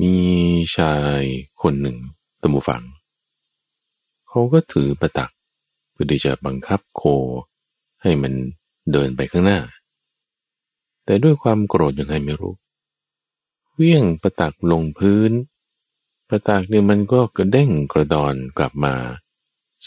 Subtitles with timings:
[0.00, 0.14] มี
[0.76, 1.22] ชาย
[1.62, 1.98] คนหนึ่ง
[2.42, 2.82] ตมูฟัง
[4.28, 5.30] เขาก็ถือประตัก
[5.92, 7.02] เพื่อที่จะบังคับโค
[8.02, 8.32] ให้มัน
[8.92, 9.60] เดินไปข้างหน้า
[11.04, 12.54] แต่ด้วยความโกรธยังไงไม่รู้
[13.72, 15.32] เวี่ยงประตักลงพื้น
[16.28, 18.94] ประตักเนี่ยมันก็กระเด้งกระดอนกลับมา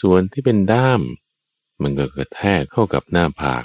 [0.00, 1.00] ส่วนที่เป็นด้าม
[1.82, 3.64] มันก็กระแทกเข้ากับหน้าผาก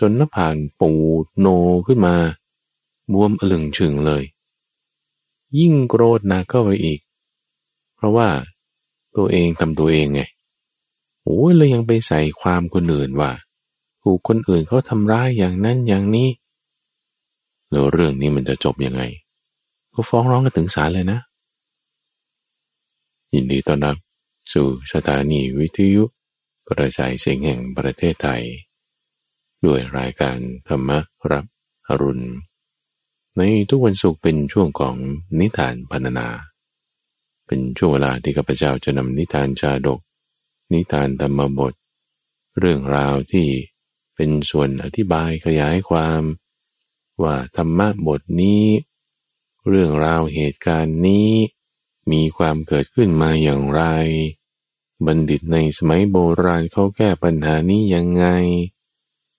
[0.00, 0.92] จนหน้าผากปู
[1.22, 1.46] ดโน
[1.86, 2.16] ขึ้นมา
[3.12, 4.22] บวมอลึงชึงเลย
[5.58, 7.00] ยิ่งโกรธนักเข้าไปอีก
[7.96, 8.28] เพราะว่า
[9.16, 10.22] ตัวเองทำตัวเองไง
[11.24, 13.30] โอ้ยเลยยังไปใส่ความคนอื่นว่า
[14.02, 16.28] ถูกคนอื่นเขาทำร้ายอย่างนั้นอย่างนี้
[17.70, 19.02] แล้วเรื่องนี้มันจะจบยังไง
[19.92, 21.18] ก็ฟ้องร้องกันถึงศาลเลยนะ
[23.34, 23.96] ยินดีต้อนรับ
[24.52, 26.04] สู่สถานีวิทยุ
[26.68, 28.42] กระจายเสียงแห่งประเทศไทย
[29.64, 30.90] ด้วยรายการธรรม
[31.30, 31.44] รับ
[31.88, 32.26] อรุณ
[33.38, 34.96] ในทุกวันศุกร์เป็นช่วงของ
[35.40, 36.28] นิทานพรรณนา
[37.46, 40.00] เป็นช่วงเวลาที่ข้าพเจ้าจะนำนิทานชาดก
[40.72, 41.74] นิทานธรรมบท
[42.58, 43.48] เรื่องราวที่
[44.14, 46.22] เป็นส่วนอธิบายขยายความ
[47.22, 48.64] ว่าธรรมะบทนี้
[49.68, 51.30] เรื่องราวเหตุการณ์นี้
[52.12, 53.82] มีความเกิดขึ้นมาอย่างไร
[55.06, 58.26] บัณฑิตในสมัยโบราณเขาแก้ปัญหานี้ยังไง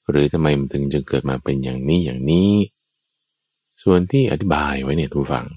[0.09, 2.52] หรือทำไมมันถึงจึงเกิดมาเป็นอย่างนี้อย่างนี้
[3.88, 5.47] ส่วนที่อธิบายไว้เนี่ยทุกฝัง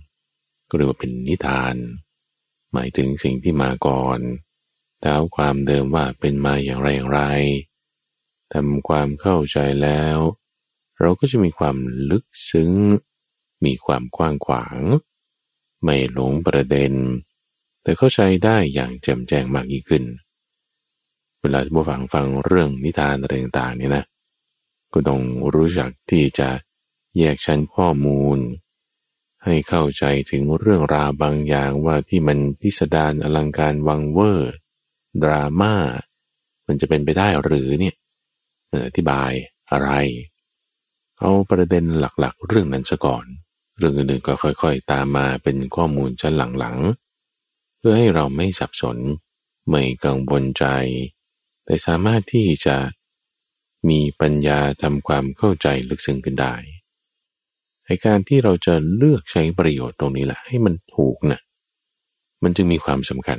[0.68, 1.74] ก็เรียกว่าเป็นนิทาน
[2.72, 4.18] หมายถึงสิ่งที่มาก่อน
[5.00, 7.22] แต้ความเดิมว่าเป็นมาอย่างไรอย่างไร
[8.52, 10.18] ทำความเข้าใจแล้ว
[11.00, 11.76] เราก็จะมีความ
[12.10, 12.72] ลึกซึ้ง
[13.64, 14.78] มีความกว้างขวาง
[15.82, 16.92] ไม่หลงประเด็น
[17.82, 20.04] แต่เข้าใจได้อย่างแจ่มแจ้งมากยิ่งขึ้น
[21.40, 24.04] เวลาที่ผู้ฟังฟังเรื่องนิทานอะไรต่างๆเนี่ยนะ
[24.92, 25.20] ก็ต้อง
[25.54, 26.48] รู้จักที่จะ
[27.17, 28.39] แยกชั้นข้อมูล
[29.45, 34.55] ให้เข้าใจถึงเรื่องราวบางอย่างว่าที่มันพิสดารอลังการวังเวอร์
[35.23, 35.75] ดราม่า
[36.67, 37.95] มันจะเป็นไปได้หรือเนี่ย
[38.86, 39.33] อธิบาย
[39.70, 39.91] อะไร
[41.18, 43.24] เอาประเด็นหลักๆ เรื่องนั้นซะก่อน
[43.79, 48.98] เรื่องอื่นๆก็ค่อยๆ ตามมาเป็นข้อมูลชั้นหลังๆ เพื่อให้เราไม่สับสน
[49.70, 50.64] ไม่กังวลใจ
[51.64, 52.77] แต่สามารถที่จะ
[53.89, 56.55] มีปัญญาทำความเข้าใจลึกซึ้งขึ้นได้
[57.88, 61.40] ในการที่เราจะเลือกใช้ประโยชน์ตรงนี้แหละให้มันถูกนะ
[62.42, 63.38] มันจึงมีความสำคัญ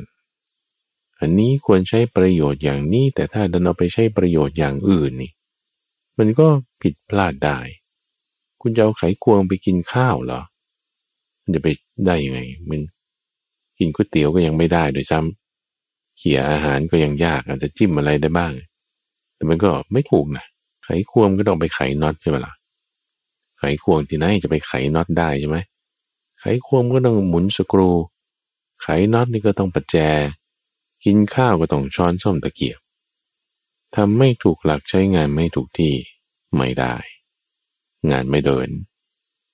[1.19, 5.31] อันนี้ควรใช้ประโยชน์อย่างนี้ แต่ถ้าดันเอาไปใช้ประโยชน์อย่างอื่นนี่
[6.17, 6.47] มันก็
[6.81, 7.59] ผิดพลาดได้
[8.61, 10.41] คุณจะเอาไขควงไปกินข้าวเหรอ
[11.43, 11.67] มันจะไป
[12.05, 12.39] ได้ยังไง
[12.69, 12.79] มัน
[13.77, 18.53] กินก๋วยเตี๋ยวก็ยังไม่ได้โดยซ้ำเขี่ยอาหารก็ยังยากอาจจะจิ้มอะไรได้บ้าง
[19.35, 20.45] แต่มันก็ไม่ถูกนะ
[20.83, 22.53] ไขควงก็ต้องไปไขน็อตใช่ไหมล่ะ
[23.59, 25.58] ไขควงที่ไหนจะไปไขน็อตได้ใช่ไหม
[26.40, 27.92] ไขควงก็ต้องหมุนสกรู
[28.81, 29.96] ไขน็อตนี่ก็ต้องประแจ
[31.03, 32.80] กินข้าวก็ต้องช้อนส้อมตะเกียบ
[33.96, 35.94] ทำไม่ถูกหลักใช้งานไม่ถูกที่
[36.56, 36.96] ไม่ได้
[38.12, 38.70] งานไม่เดิน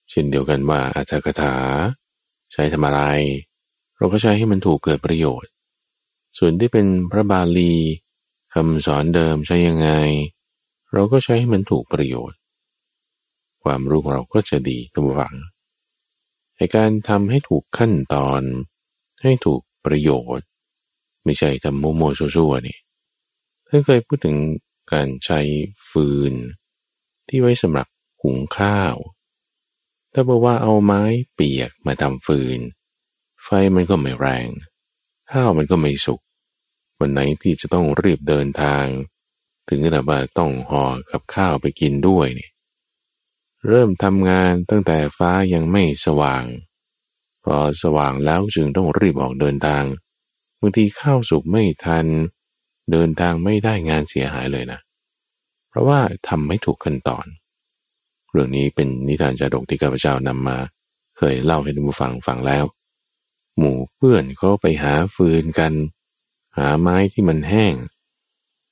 [0.10, 1.56] เช่นเดียวกันว่าอาจารคาถา
[2.54, 3.02] ใช้ทำอะไร
[3.98, 5.52] เราก็ใช้ให้มันถูกเกิดประโยชน์
[6.38, 7.74] ส่วนที่เป็นพระบาลี
[8.54, 9.90] คำสอนเดิมใช้ยังไง
[10.94, 12.38] เราก็ใช้ให้มันถูกประโยชน์
[13.66, 15.36] ความรู้ของเราก็จะดีตัวหวัง
[16.58, 18.42] ในการทำให้ถูกขั้นตอน
[19.24, 20.48] ให้ถูกประโยชน์
[21.24, 22.78] ไม่ใช่ทำโมโมชัวๆนี่
[23.68, 24.38] ท่านเคยพูดถึง
[24.94, 25.40] การใช้
[25.90, 26.34] ฟืน
[27.28, 27.88] ที่ไว้สำหรับ
[28.22, 28.96] หุงข้าว
[30.14, 32.59] ถ้าบอกว่าเอาไม้เปียกมาทำฟืน
[33.44, 34.48] ไฟมันก็ไม่แรง
[35.31, 36.22] ข้าวมันก็ไม่สุก
[37.00, 38.86] วันไหนที่จะต้องรีบเดินทาง
[39.68, 42.52] ถึงขนาดว่าต้องห่อกับข้าวไปกินด้วยเนี่ย
[43.68, 46.44] เริ่มทำงานตั้งแต่ฟ้ายังไม่สว่าง
[47.44, 49.84] พอสว่างแล้วจึงต้องรีบออกเดินทาง
[50.59, 52.06] บางทีข้าวสุกไม่ทัน
[52.92, 54.80] เดินทางไม่ได้งานเสียหายเลยนะ
[55.70, 57.25] เพราะว่าทำไม่ถูกขั้นตอน
[58.31, 60.58] เรื่องนี้เป็นนิทานจาดกที่ข้าพเจ้านำมา
[61.18, 62.66] เคยเล่าให้ท่านผู้ฟังฟังแล้ว
[63.57, 65.74] หมู่เพื่อนเขาไปหาฟืนกัน
[66.57, 67.74] หาไม้ที่มันแห้ง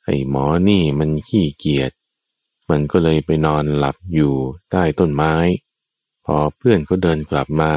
[0.06, 1.91] ไอ้หมอนี่มันขี้เกียจ
[2.69, 4.33] มันก็เลยไปนอนหลับอยู่
[4.71, 5.36] ใต้ต้นไม้
[6.25, 7.71] พอเพื่อนเขาเดินกลับมา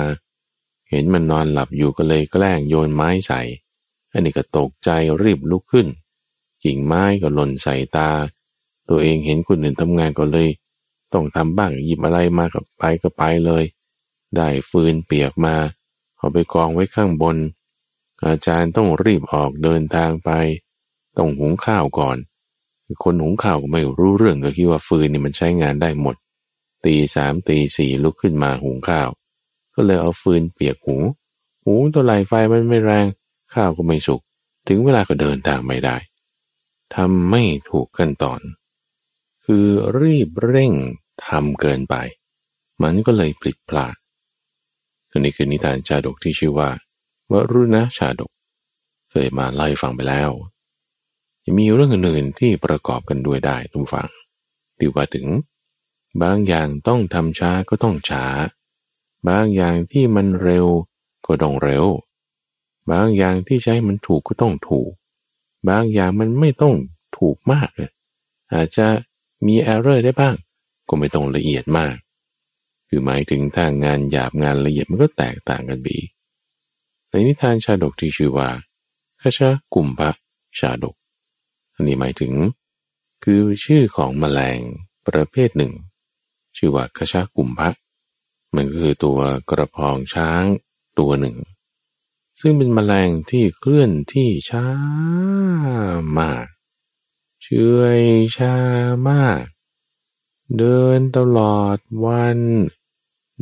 [0.91, 3.41] เห็นมันนอนหลับอยู่ก็เลยแกล้งโยนไม้ใส่
[4.13, 4.91] อันนี้ก็ตกใจ
[5.23, 5.87] รีบลุกขึ้น
[6.65, 8.11] กิ่งไม้ก็หล่นใส่ตา
[8.89, 10.49] ตัวเองเห็นคนอื่นทำงานก็เลย
[11.13, 13.65] ต้องทำบ้างหยิบอะไรมากับไปก็ไปเลย
[14.37, 15.57] ได้ฟืนเปียกมา
[16.17, 17.37] เอาไปกองไว้ข้างบน
[18.25, 20.31] อาจารย์ต้องรีบออกเดินทางไป
[21.17, 22.17] ต้องหุงข้าวก่อน
[23.05, 26.17] คนหุงข้าวก็ไม่รู้เรื่องก็คิดว่าฟืนนี่มันใช้งานได้หมด
[26.85, 29.09] ตีสามตีสี่ลุกขึ้นมาหุงข้าว
[29.75, 30.97] ก็เลยเอาฟืนเปียกหู
[31.65, 33.07] หูตัวไหลไฟมันไม่แรง
[33.55, 34.21] ข้าวก็ไม่สุก
[34.69, 35.97] ถึงเวลาก็เดินทางไม่ได้
[36.95, 38.41] ทำไม่ถูกกันตอน
[39.45, 39.67] คือ
[40.01, 40.73] รีบเร่ง
[41.27, 41.95] ทำเกินไป
[42.83, 43.97] มันก็เลยปลิดพลาด
[45.11, 46.71] ตัวนี้คือนิทานชาดกที่ชื่อว่า
[47.31, 48.31] วรุณชาดก
[49.11, 50.31] เคยมาเล่าให้ฟังไปแล้ว
[51.47, 54.09] ยังมีเรื่องอื่นๆที่ประกอบกันด้วยได้ทุกฝัง
[54.79, 55.27] ดีว่าถึง
[56.23, 58.25] บางอย่างต้องทำช้าก็ต้องช้า
[59.29, 60.67] บางอย่างที่มันเร็ว
[61.27, 61.87] ก็ต้องเร็ว
[62.91, 64.91] บางอย่างที่ใช้มันถูกก็ต้องถูก
[65.69, 66.75] บางอย่างมันไม่ต้อง
[67.19, 67.91] ถูกมากเลย
[68.55, 68.87] อาจจะ
[69.47, 70.35] มีแอร์เรอร์ได้บ้าง
[70.89, 71.97] ก็ไม่ต้องละเอียดมาก
[72.89, 75.99] คือหมายถึงทางงานหยาบงานละเอียดมันก็แตกต่างกันบี
[77.09, 78.49] ในนิทานชาดกที่ชื่อว่า
[79.21, 80.11] คชากุมภะ
[80.59, 80.95] ชาดก
[81.77, 82.33] อันนี้หมายถึง
[83.25, 84.61] คือชื่อของแมลง
[85.07, 85.73] ประเภทหนึ่ง
[86.57, 87.71] ชื่อว่าคชากุมภะ
[88.55, 89.19] มันก็คือตัว
[89.51, 90.45] กระพองช้าง
[90.99, 91.37] ตัวหนึ่ง
[92.41, 94.67] ซึ่งเป็นแมลงที่เคลื่อนที่ช้า
[96.19, 96.47] มาก
[97.43, 98.03] เชื่อย
[98.37, 98.57] ชา
[99.09, 99.45] มาก
[100.59, 102.39] เดินตลอดวัน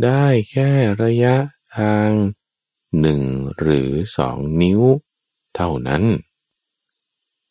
[0.05, 0.71] ได้แค่
[1.03, 1.37] ระยะ
[1.77, 2.11] ทาง
[3.01, 3.23] หนึ่ง
[3.59, 4.81] หรือสองนิ้ว
[5.55, 6.03] เท่านั้น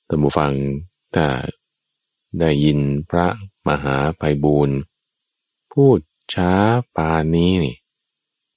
[0.08, 0.52] ท่านผู้ฟัง
[1.16, 1.28] ถ้า
[2.40, 2.80] ได้ยิน
[3.10, 3.28] พระ
[3.68, 4.78] มหาไพบูรณ์
[5.74, 6.00] พูด
[6.34, 6.52] ช้า
[6.96, 7.76] ปานนี้นี่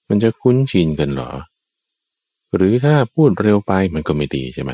[0.09, 1.31] มันจะคุ้นชินกันหรอ
[2.55, 4.73] หรือถ้าพูดเร็วไปมันก็ไม่ดีใช่ไหม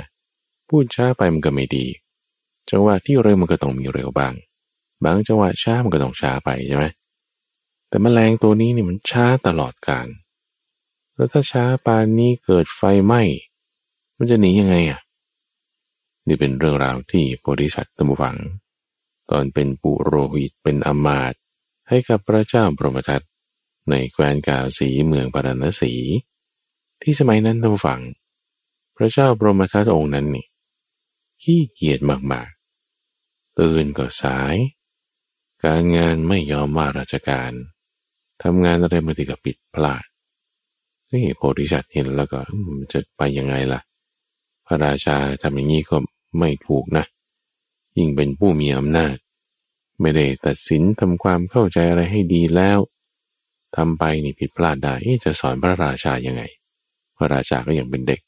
[0.69, 1.87] พูดช้าไปมันก็ไม่ดี
[2.71, 4.35] จังหวะที่เร็วมันก็ต้องมีเร็วบ้าง
[5.05, 6.85] บางจังหวะช้ามันก็ต้องช้าไปใช่ไหม
[7.89, 10.09] แต่มแมลงตัวนี้นี่มันช้าตลอดการ
[11.15, 13.23] แล้วถ้าช้าปานนี้เกิดไฟไหม้
[14.19, 15.01] มันจะหนียังไงอะ
[16.27, 18.37] นี่เป็นเรื่องราวที่โพธิสัตว์ตมุฟัง
[19.31, 21.35] ตอนเป็นปุโรหิตเป็นอมาต
[21.89, 23.23] ให้กับพระเจ้าปรมทัต
[23.91, 25.93] ในแคว้นกาสีเมืองปารณสี
[27.03, 28.01] ที่สมัยนั้นตมุฟัง
[28.97, 30.47] พระเจ้าปรมทัตองค์นั้นนี่
[31.43, 32.01] ขี้เกียจ
[32.33, 34.57] มากๆตื่นก็สาย
[35.65, 37.53] การงานไม่ยอมว่าราชการ
[38.43, 40.05] ทำงานอะไรบางทีก็ปิดพลาด
[41.13, 42.41] นี่โพธิสัตว์เห็นแล้วก็
[42.93, 43.81] จะไปยังไงล่ะ
[44.73, 45.97] ระราชาทำอย่างนี้ก็
[46.39, 47.05] ไม่ถูกนะ
[47.99, 49.17] ยิ่งเป็นผู้มีอำนาจ
[50.01, 52.79] ไม่ได้ตัดสินทำความเข้าใจอะไรให้ดีแล้ว
[53.77, 56.43] ทำไปนี่ผิดพลาดได้จะสอนพระราชายังไง
[57.17, 58.21] พระราชาก็ยังเป็นเด็ก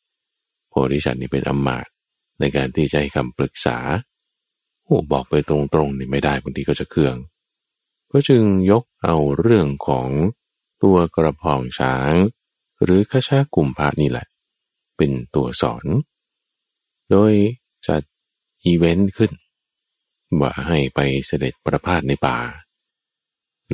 [0.68, 1.86] โพธิสัตว์นี่เป็นอำมาต
[2.40, 3.78] ในการที่จะให้คำปรึกษา
[4.84, 5.56] โอ้บอกไปตร
[5.86, 7.16] งๆนี่ไม่ได้บางทีก็จะเคือง
[8.10, 10.08] ก็จึงยกเอาเรื่องของ
[10.82, 12.12] ตัวกระพองช้าง
[12.82, 14.26] หรือขชากุมพะนี่แหละ
[14.96, 15.84] เป็นตัวสอน
[17.14, 17.34] โดย
[17.88, 18.02] จัด
[18.64, 19.32] อีเวนต์ขึ้น
[20.40, 22.38] ว่าให้ไปเสด็จประพาสในป่า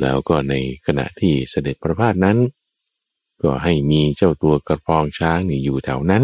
[0.01, 0.55] แล้วก็ใน
[0.85, 2.37] ขณะที่เสด็จประพาสนั้น
[3.43, 6.23] ก็ให้มีเจ้าตัวกระพองช้างนี่อยู่แถวนั้น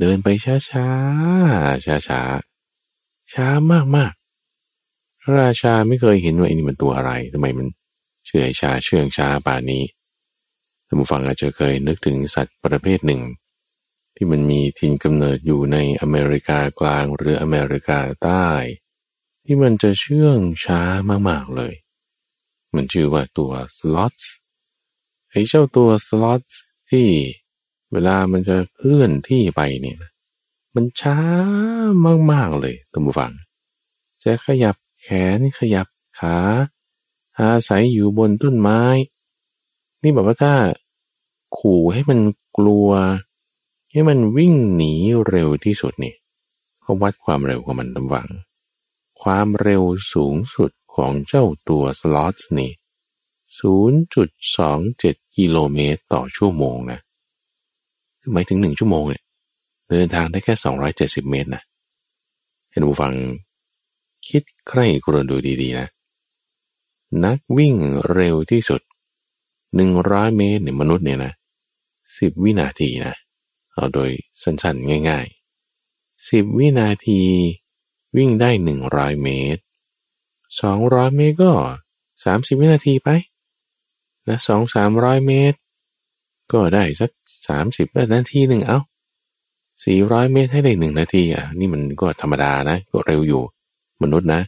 [0.00, 0.86] เดินไปช้าช้า
[1.86, 2.20] ช้าช้า
[3.32, 4.12] ช้ามากมาก
[5.40, 7.66] ราชาไม่เคยเห็นว่าไอ้นี่มันตัวอะไรทำไมมัน
[8.26, 9.82] เชื่อชาเชื่องช้าป่านี้
[10.86, 13.22] ท่านผู้ฟังอาจจะเคยนึกถึงสัตว์ประเภทหนึ่ง
[14.20, 18.48] ที่มันมีถิ่นกำเนิดอยู่ในอเมริกากลางหรืออเมริกาใต้
[19.44, 20.82] ที่มันจะเชื่องช้า
[21.28, 21.74] มากๆเลย
[22.74, 24.16] มันชื่อว่าตัวสล็อต
[25.30, 26.42] ไอ้เจ้าตัวสล็อต
[26.90, 27.08] ที่
[27.92, 29.96] เวลามันจะเคลื่อนที่ไปเนี่ย
[30.74, 31.18] มันช้า
[32.32, 33.32] มากๆเลยท่านผู้ฟัง
[34.24, 35.86] จะขยับแขนขยับ
[36.18, 36.36] ขา
[37.40, 38.82] อาศัยอยู่บนต้นไม้
[40.02, 40.54] นี่แบบว่าถ้า
[41.58, 42.18] ขู่ให้มัน
[42.56, 42.88] กลัว
[43.90, 44.92] ให้มันวิ่งหนี
[45.28, 46.14] เร็วที่สุดนี่
[46.82, 48.28] เขาวัดความเร็วของมันตำวัง
[49.22, 52.70] ความเร็วสูงสุดของเจ้าตัวสล็อตนี่
[53.58, 56.98] 0.27 กิโลเมตรต่อชั่วโมงนะ
[58.32, 59.22] หมายถึงหนึ่งชั่วโมงเนี่ย
[59.90, 60.92] เดินทางได้แค่สองร้อย
[61.30, 61.62] เมตรนะ
[62.70, 63.12] เห็นผู้ฟัง
[64.28, 65.88] คิดใคร่กรนดูดีๆนะ
[67.24, 67.74] นักวิ่ง
[68.12, 68.80] เร็วที่สุด
[69.74, 71.32] หนึ่งร้อยเมตรเนี่ยมนุษย์เนี่ยนะ
[72.18, 73.14] สิบวินาทีนะ
[73.78, 74.10] เอาโดย
[74.42, 77.22] สั้นๆง่ายๆสิบวินาที
[78.16, 79.62] วิ่งได้หนึ่งร้อยเมตร
[80.60, 81.52] สองร้อยเมตรก็
[82.24, 83.08] สามสิบวินาทีไป
[84.28, 85.58] นะสองสามร้อยเมตร
[86.52, 87.10] ก็ได้สัก
[87.46, 88.80] สามสิบนาทีหนึ่งเอา้า
[89.84, 93.42] สี่ร้อยเมตรให้ได้หนึ่งนาทีอะนี่มันก็ธรรมดานะ ก็เร็วอยู่
[94.02, 94.42] มนุษย์นะ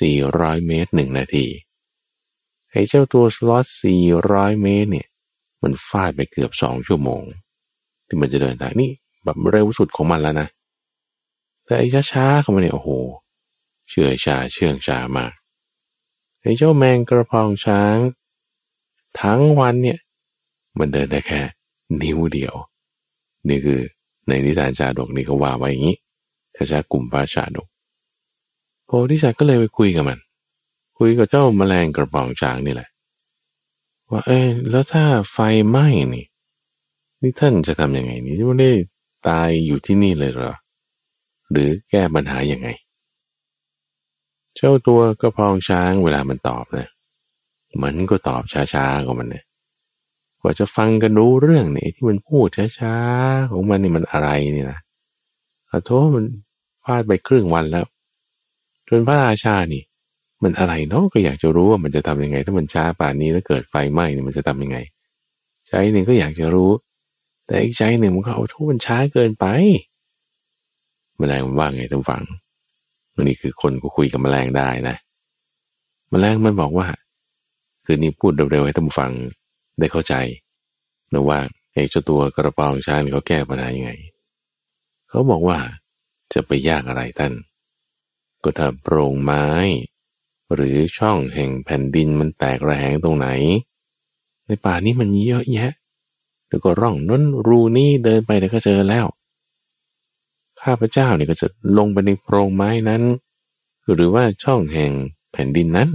[0.00, 1.46] สี่ร้อยเมตรหนึ่งนาที
[2.70, 5.08] ไอ้เจ้าตัวสล็อตสี่ร้อยเมตรเนี่ย
[5.62, 7.22] มันฟาดไปเกือบสองชั่วโมง
[8.06, 8.90] ที่มันจะเดินทางนี่
[9.24, 10.48] แบบเร็วสุดของมันแล้วนะ
[11.64, 12.90] แต่ไอ้ช้าๆของมันเนี่ยโอ้โห
[13.90, 15.32] เชื่อชาเชื่องชามาก
[16.40, 17.96] ไอ้เจ้าแมงกระพองช้าง
[19.20, 19.98] ทั้งวันเนี่ย
[20.78, 21.40] มันเดินได้แค่
[22.02, 22.54] นิ้วเดียว
[23.48, 23.80] นี่คือ
[24.28, 25.96] ในนิทานชาดกนี่เขาว่าไว้อย่างนี้
[26.54, 27.68] ถ้าชากลุ่มปาชาดก
[28.86, 30.18] โพธิสัตว์ก็เลยไปคุยกับมัน
[30.98, 32.88] คุยกับเจ้าแมลงกระปองช้างนี่แหละ
[34.10, 36.26] ว่าเออแล้วถ้าไฟไหม้นี่
[37.26, 38.72] นี่ท่านจะทำยังไง นี่ไม่ได้
[39.28, 40.54] ตายอยู่ที่นี่เลยเหรอ
[41.50, 42.68] หรือแก้ปัญหายังไง
[44.56, 46.88] เจ้าตัวกระพองช้างเวลามันตอบนะ
[47.82, 48.42] มันก็ตอบ
[48.74, 49.44] ช้าๆของมันเนี่ย
[50.40, 52.46] กว่าจะฟังกันรู้เรื่องเนี่ยที่มันพูด
[52.78, 54.78] ช้าๆของมันนี่มันอะไรนี่นะ
[55.70, 56.24] ขอโทษมัน
[56.84, 57.86] พลาดไปครึ่งวันแล้ว
[58.88, 59.82] จนพระราชานี่
[60.42, 64.78] มันอะไรเนาะก็อยากจะรู้ว่ามันจะทำยังไง ถ้ามันช้าป่านนี้แล้วเกิดไฟไหม้นี่มันจะทำยังไง
[65.66, 66.70] ใจหนึ่งก็อยากจะรู้
[67.46, 69.46] แต่อีกใจหนึ่งมันก็เอาทุกมันช้าเกินไป
[71.18, 72.22] แมลงมันว่าไงท่านฟัง
[73.14, 74.96] วันนี้คือคนก็คุยกับแมลงได้นะ
[76.10, 76.86] แมลงมันบอกว่า
[77.84, 79.12] คือนี่พูดเร็วๆให้ท่านฟัง
[79.78, 80.14] ได้เข้าใจ
[81.12, 81.38] นะว่า
[81.72, 83.92] ไอ้เจ้าตัวกระปองช้างเขาแก้ปัญหายังไง
[85.08, 85.58] เขาบอกว่า
[86.32, 87.32] จะไปยากอะไรท่าน
[88.42, 89.46] ก็ถ้าโปร่งไม้
[90.54, 93.28] หรือช่องแห่งแผ่นดินมันแตกระแหงตรงไหน
[94.46, 95.72] ในป่านี้มันเยอะแยะ
[96.56, 99.06] แล้วก็ร่องน้นรูนี้เดินไปเดี๋ยวก็เจอแล้ว
[100.62, 101.46] ข้าพเจ้าเนี่ยก็จะ
[101.78, 103.02] ลงไปในโพรงไม้นั้น
[103.92, 104.92] หรือว่าช่องแห่ง
[105.32, 105.90] แผ่นดินนั้น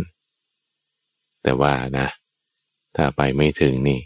[1.44, 2.08] แต่ว่านะ
[2.96, 4.00] ถ้าไปไม่ถึงนี่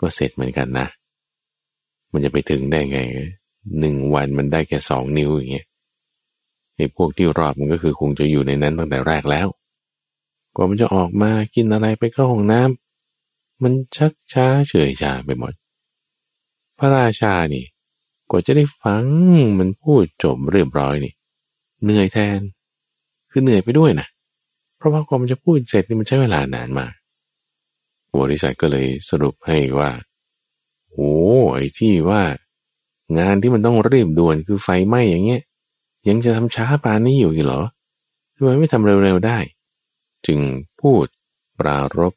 [0.00, 0.86] ก็เสร็จเหมือนกันนะ
[2.12, 2.98] มันจะไปถึงได้ไง
[3.80, 5.66] หนึ่งวันมันได้แค่สองนิ้วอย่างเงี้ย
[6.76, 9.48] ไอ้พวกที่รอบมันก็คือคงจะอยู่ในนั้นตั้งแต่แรกแล้ว
[10.54, 15.52] กว่ามันจะออกมากินอะไรไปเข้าห้องน้ำมันชักช้าเฉยชาไปหมด
[16.80, 17.64] พระราชานี่
[18.30, 19.04] กว่าจะได้ฟัง
[19.58, 21.12] มันพูดจบเรียบร้อยนี่
[21.82, 22.40] เหนื่อยแทน
[23.30, 24.06] คือเหนื่อยไปด้วยนะ
[24.76, 26.92] เพราะว่ากว่ามันจะพูดเสร็จนี่มันใช้เวลานานมาก
[28.20, 29.90] บริษัทก็เลยสรุปให้ว่า
[30.90, 31.12] โอ้
[31.54, 32.22] ไอ้ที่ว่า
[33.18, 35.42] งานที่มันต้องรีบด่วนคือไฟไหม้อย่างเงี้ย
[36.08, 37.62] ยังจะทำช้าปานนี้อยู่อีกเหรอ
[38.34, 39.38] ทำไมไม่ทำเร็วๆได้
[40.26, 40.40] จึง
[40.80, 41.06] พูด
[41.58, 42.14] ปรารบ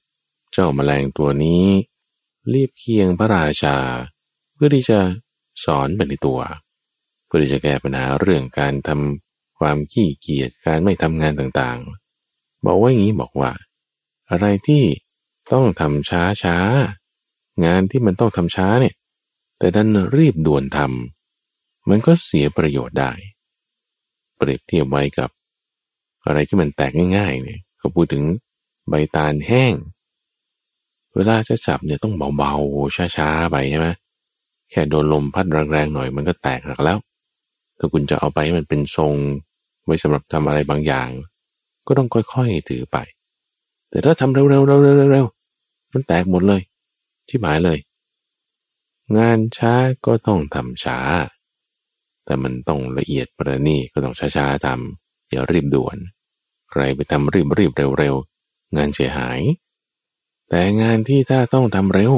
[0.51, 1.65] เจ้าแมลงตัวนี้
[2.53, 3.77] รีบเคียงพระราชา
[4.65, 5.00] พื่อที่จะ
[5.65, 6.39] สอนไปในตัว
[7.25, 13.51] เพื่อที่จะแก้ปัญหาเรื่องการทำความขี้เกียจการไม่ทำงานต่างๆ บอกว่าอย่างนี้บอกว่า
[14.32, 14.84] อะไรที่
[15.53, 16.58] ต้องทำช้าช้า
[17.65, 18.96] งานที่มันต้องทำช้าเนี่ย
[19.58, 23.12] แต่ดันรีบด่วนทำมันก็เสียประโยชน์ได้
[24.36, 25.29] เปรียบเทียบไว้กับ
[26.25, 28.24] อะไรที่มันแตกง่ายๆเนี่ยก็พูดถึง
[28.89, 29.74] ใบตาลแห้ง
[31.15, 33.89] เวลาจะจับเนี่ยต้องเบาๆช้าๆไปใช่ไหม
[34.73, 36.97] แค่โดนลมพัดแรงๆหน่อยมันก็แตกหักแล้ว
[37.77, 39.13] ถ้าคุณจะเอาไปให้มันเป็นทรง
[39.85, 41.09] ไว้สำหรับทำอะไรบางอย่าง
[41.87, 42.97] ก็ต้องค่อยๆถือไป
[43.89, 44.49] แต่ถ้าทำเร็วๆ
[45.11, 46.61] เร็วๆมันแตกหมดเลย
[47.27, 47.79] ที่หมายเลย
[49.17, 49.73] งานช้า
[50.05, 50.99] ก็ต้องทำช้า
[52.25, 55.97] แต่มันต้องละเอียดประณีก็ต้องช้าๆทำอย่ารีบด่วน
[56.69, 59.39] ใครไปทำรีบรีบเร็วๆงานเสียหาย
[60.49, 62.13] แต่งานที่ถ้าต้องทำเร็ว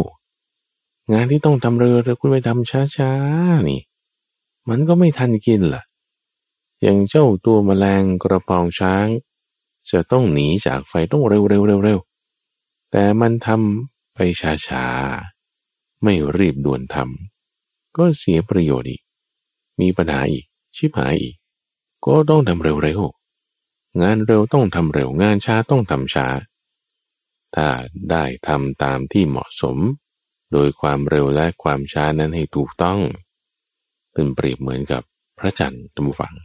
[1.11, 3.81] งานที่ต้องทำเร็วแต่คุณไปทำช้าๆนี่
[4.69, 5.83] มันก็ไม่ทันกินล่ะ
[6.81, 9.07] อย่างเจ้าตัวมแมลงกระปองช้าง
[9.91, 11.99] จะต้องหนีจากไฟต้องเร็วเร็วเร็วเร็ว
[12.91, 14.19] แต่มันทำไป
[14.67, 19.01] ช้าๆ ไม่รีบด่วนทำก็เสียประโยชน์อีก
[19.79, 20.45] มีปัญหาอีก
[20.75, 21.35] ชิบหายอีก
[22.05, 26.27] ก็ต้องทำเร็วๆ งานเร็วต้องทำเร็วงานช้าต้องทำช้า
[27.55, 27.67] ถ้า
[28.09, 29.77] ได้ทำตามที่เหมาะสม
[30.51, 32.99] โดยความเร็วและความช้านั้นให้ถูกต้อง
[34.15, 35.01] ตึงเปรียบเหมือนกับ
[35.39, 36.35] พระจันทร์ตมฝัง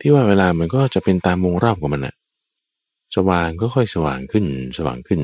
[0.00, 2.14] ที่ว่าเวลามันก็จะเป็นตามวงรอบของมันอะ
[3.16, 4.46] สว่างก็ค่อยสว่างขึ้น
[4.78, 5.20] สว่างขึ้น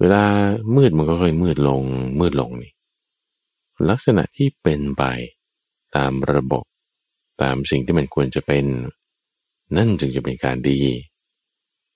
[0.00, 0.24] เวลา
[0.76, 1.82] มืดมันก็ค่อยมืดลง
[2.20, 2.72] มืดลงนี่
[3.88, 5.04] ลักษณะที่เป็นไป
[5.96, 6.64] ตามระบบ
[7.42, 8.64] ตามสิ่งที่มันควรจะเป็น
[9.76, 10.80] นั่นจึงจะเป็นการดี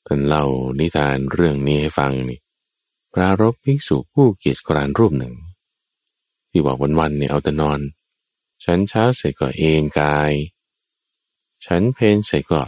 [0.07, 0.45] ท่านเล่า
[0.79, 2.39] นิทานเรื่องนี้ให้ฟังนี่
[3.15, 5.35] ปรารบภิกษุผู้เกียรติกรานรูปหนึ่ง
[6.51, 7.81] ที่บอกวันๆเนี่ยเอาแต่นอน
[8.65, 10.33] ฉันเช้าเสร็จก็เอนกาย
[11.67, 12.63] ฉันเพนเสร็จก็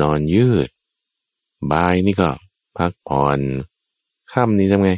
[0.00, 0.68] นอนยืด
[1.70, 2.30] บ่ายนี่ก็
[2.76, 3.40] พักผ่อน
[4.32, 4.90] ค่ำนี้ทำไง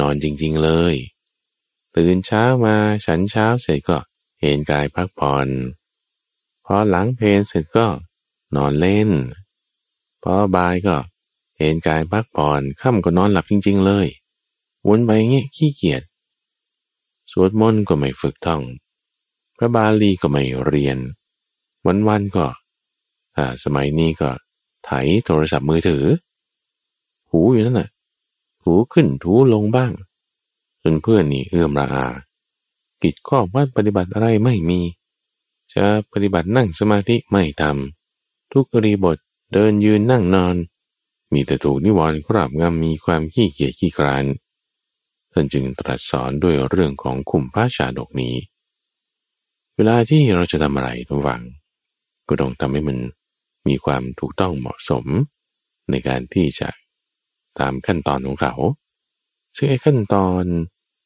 [0.00, 0.94] นอนจริง ๆเลย
[1.96, 3.98] ตื่นเช้ามาฉันเช้าเสร็จก็
[4.40, 5.48] เอนกายพักผ่อน
[6.64, 7.86] พอหลังเพลนเสร็จก็
[8.56, 9.10] นอนเล่น
[10.22, 10.96] พอบ่ายก็
[11.56, 14.06] เอนกายพักผ่อนค่ำก็นอนหลับจริง ๆ เลย
[14.88, 16.02] วนไปเงี้ยขี้เกียจ
[17.32, 18.62] สวดมนต์ก็ไม่ฝึกท่อง
[19.56, 20.98] พระบาลีก็ไม่เรียน
[22.08, 22.46] วันๆก็
[23.36, 24.30] อ่าสมัยนี้ก็
[24.84, 24.90] ไถ
[25.24, 26.04] โทรศัพท์มือถือ
[27.30, 27.88] หูอยู่นั่นน่ะ
[28.62, 29.92] หูขึ้นถูลงบ้าง
[30.82, 32.06] จนเพื่อนนี่เอื้อมระอา
[33.02, 34.80] กิจข้อวัดปฏิบัติอะไรไม่มี
[35.72, 39.18] จะปฏิบัตินั่งสมาธิไม่ทำทุกริบท
[39.52, 40.56] เดินยืนนั่งนอน
[41.32, 44.24] มีแต่ถูกนิวรณ์ครอบงำมีความขี้เกียจขี้คร้าน
[45.32, 48.34] ท่านจึงตรัสสอนด้วยเรื่องของคุมพระชาดกนี้
[49.76, 51.42] เวลาที่เราจะทำอะไรทุกฝัง
[52.28, 52.98] ก็ต้องทำให้มัน
[53.68, 55.04] มีความถูกต้องเหมาะสม
[55.90, 56.68] ในการที่จะ
[57.58, 58.54] ตามขั้นตอนของเขา
[59.56, 60.44] ซึ่งไอ้ขั้นตอน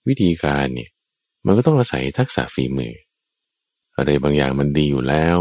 [0.08, 0.90] วิธีการเนี่ย
[1.46, 2.94] มันก็ต้องอาศัยทักษะฝีมือ
[3.96, 5.38] อะไรบางอย่างมันดีอยู่แล้ว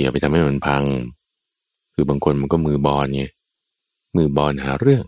[0.00, 0.84] อย่าไปทำให้มันพัง
[1.94, 3.24] คือบางคนมันก็มือบอลไง
[4.16, 5.04] มือบอลหาเรื่อง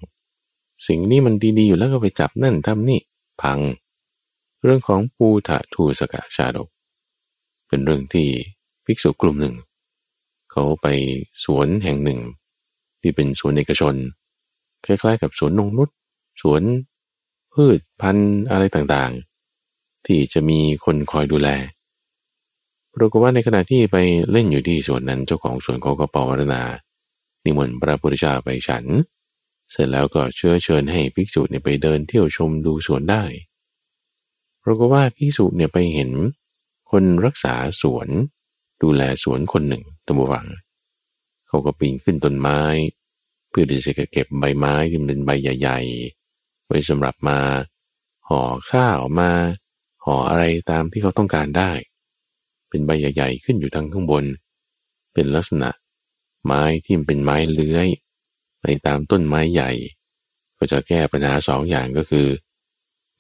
[0.87, 3.01] สิ่งนี้มันดีๆอยู่แล้วก็ไปจับนั่นทำนี่
[3.43, 3.59] พัง
[4.65, 6.69] เรื่องของปูถะทูสกะชาดก
[7.69, 8.29] เป็นเรื่องที่
[8.85, 9.55] ภิกษุกลุ่มหนึ่ง
[10.51, 10.87] เขาไป
[11.45, 12.21] สวนแห่งหนึ่ง
[13.01, 13.95] ที่เป็นสวนเอกชน
[14.85, 15.89] คล้ายๆ กับสวนนงนุษ
[16.43, 16.63] สวน
[17.53, 21.49] พืชพันธุ์อะไรต่างๆ ที่จะมีคนคอยดูแล
[22.95, 23.97] ปรากฏว่าในขณะที่ไป
[24.33, 26.63] เล่นอยู่ที่สวนนั้นเจ้าของสวนเขาก็ปวารณา
[27.45, 33.25] นิมนต์พระพุทธเจ้าไปฉันเเสร็จแล้วก็เชื้อเชิญให้ภิกษุเนี่ยไปเดินเที่ยวชมดูสวนได้
[34.63, 36.11] ปรากฏว่าภิกษุเนี่ยไปเห็น
[36.91, 38.09] คนรักษาสวน
[38.83, 40.47] ดูแลสวนคนหนึ่งตัมบวัง
[41.49, 42.61] เขาก็ปีนขึ้นต้นไม้
[43.51, 45.81] เพื่อที่จะเก็บใบไม้ที่เป็นใบใหญ่
[46.25, 47.39] ๆ ไว้สำหรับมา
[48.29, 49.31] ห่อข้าวมา
[50.05, 51.73] ห่ออะไรตามที่เขาต้องการได้
[52.69, 54.25] เป็นใบใหญ่ ๆ ขึ้นอยู่ทางข้างบน
[55.13, 55.71] เป็นลักษณะ
[56.45, 57.89] ไม้ที่เป็นไม้เลื้อย
[58.63, 59.71] ในตามต้นไม้ใหญ่
[60.59, 62.29] ก็จะแก้ปัญหาสองอย่างก็คือ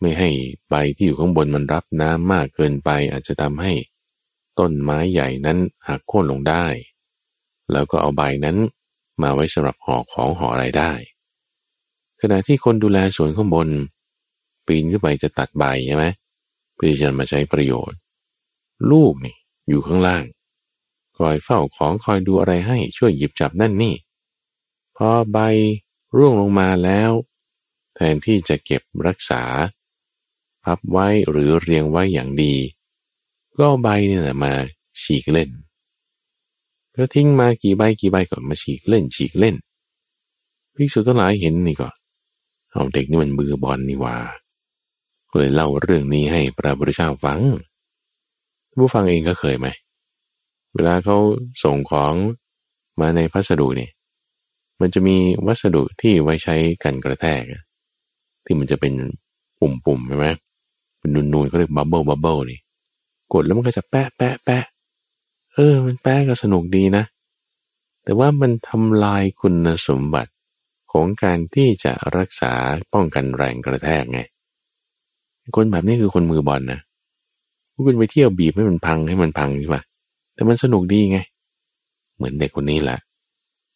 [0.00, 0.30] ไม่ให้
[0.68, 3.72] ใบที่อยู่ข้างบนมันรับน้ำมากเกินไปอาจจะทำให้
[4.58, 5.58] ต้นไม้ใหญ่นั้น
[5.88, 6.66] หักโค่นลงได้
[7.72, 8.56] แล้วก็เอาใบนั้น
[9.22, 10.92] มาไว้สำหรับห่อของห่ออะไรได้
[12.20, 13.68] ขณะที่คนดูแลสวนข้างบน
[14.66, 16.04] ปีนขึ้นไปจะตัดใบใช่ไหม
[16.74, 17.98] เพื่อจะมาใช้ประโยชน์
[18.90, 19.36] ลูกนี่
[19.68, 20.24] อยู่ข้างล่าง
[21.16, 23.94] คอยเฝ้าของคอยดูอะไรให้ช่วยหยิบจับนั่นนี่
[25.10, 25.38] อใบ
[26.16, 27.10] ร่วงลงมาแล้ว
[27.94, 29.42] แทนที่จะเก็บรักษา
[30.64, 32.54] พับไว้หรือเรียงไว้อย่างดี
[33.58, 34.52] ก็ใบเนี่ยมา
[35.02, 35.50] ฉีกเล่น
[36.96, 39.56] ก็ทิ้งมากี่ใบกี่ใบก็มาฉีกเล่นฉีกเล่น
[40.74, 41.90] ภิกษุทั้งหลายเห็นนี่ก็
[42.72, 44.16] เอาเด็กนี่มันมือบอนนี่ว่า
[45.38, 47.40] เลยเล่าเรื่องนี้ให้พระพุทธเจ้าฟัง
[48.78, 49.66] ผู้ฟังเองก็เคยไหม
[50.74, 51.16] เวลาเขา
[51.62, 52.14] ส่งของ
[53.00, 53.88] มาในพัสดุนี่
[54.82, 55.16] มันจะมี
[55.46, 57.42] วัสดุที่ไว้ใช้กันกระแทก
[58.44, 58.94] ที่มันจะเป็น
[59.60, 60.26] ปุ่มๆใช่ไหม
[60.98, 62.60] เป็นนูนๆเขาเรียก bubble bubble นี่
[63.32, 64.64] กดแล้วมันก็จะแปะแปะแปะ
[65.54, 67.04] เออ มันแปลก็สนุกดีนะ
[68.04, 70.32] แต่ว่ามันทำลายคุณสมบัติ
[70.92, 72.52] ของการที่จะรักษา
[72.92, 74.20] ป้องกันแรงกระแทกไง
[75.56, 76.80] คนแบบนี้คือคนมือบอลนนะ
[77.86, 79.82] คุณไปเที่ยวบีบให้มันพังให้มันพังใช่ปะ
[80.34, 81.18] แต่มันสนุกดีไง
[82.16, 82.98] เหมือนเด็กคนนี้แหละ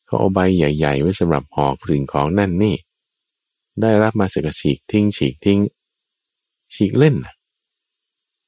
[0.07, 2.77] เขาเอาใบใหญ่ ๆ ไว้สำหรับห่อสิ่งของนั่นนี่
[3.81, 5.61] ได้รับมาเสกฉีกทิ้งฉีกทิ้ง
[6.75, 7.15] ฉีกเล่น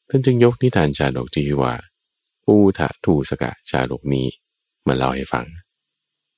[0.09, 1.75] ท่านจึงยกนิทานชาดกที่ว่า
[2.45, 4.27] ปูถะทูสกะชาดกนี้
[4.87, 5.47] มาเล่าให้ฟัง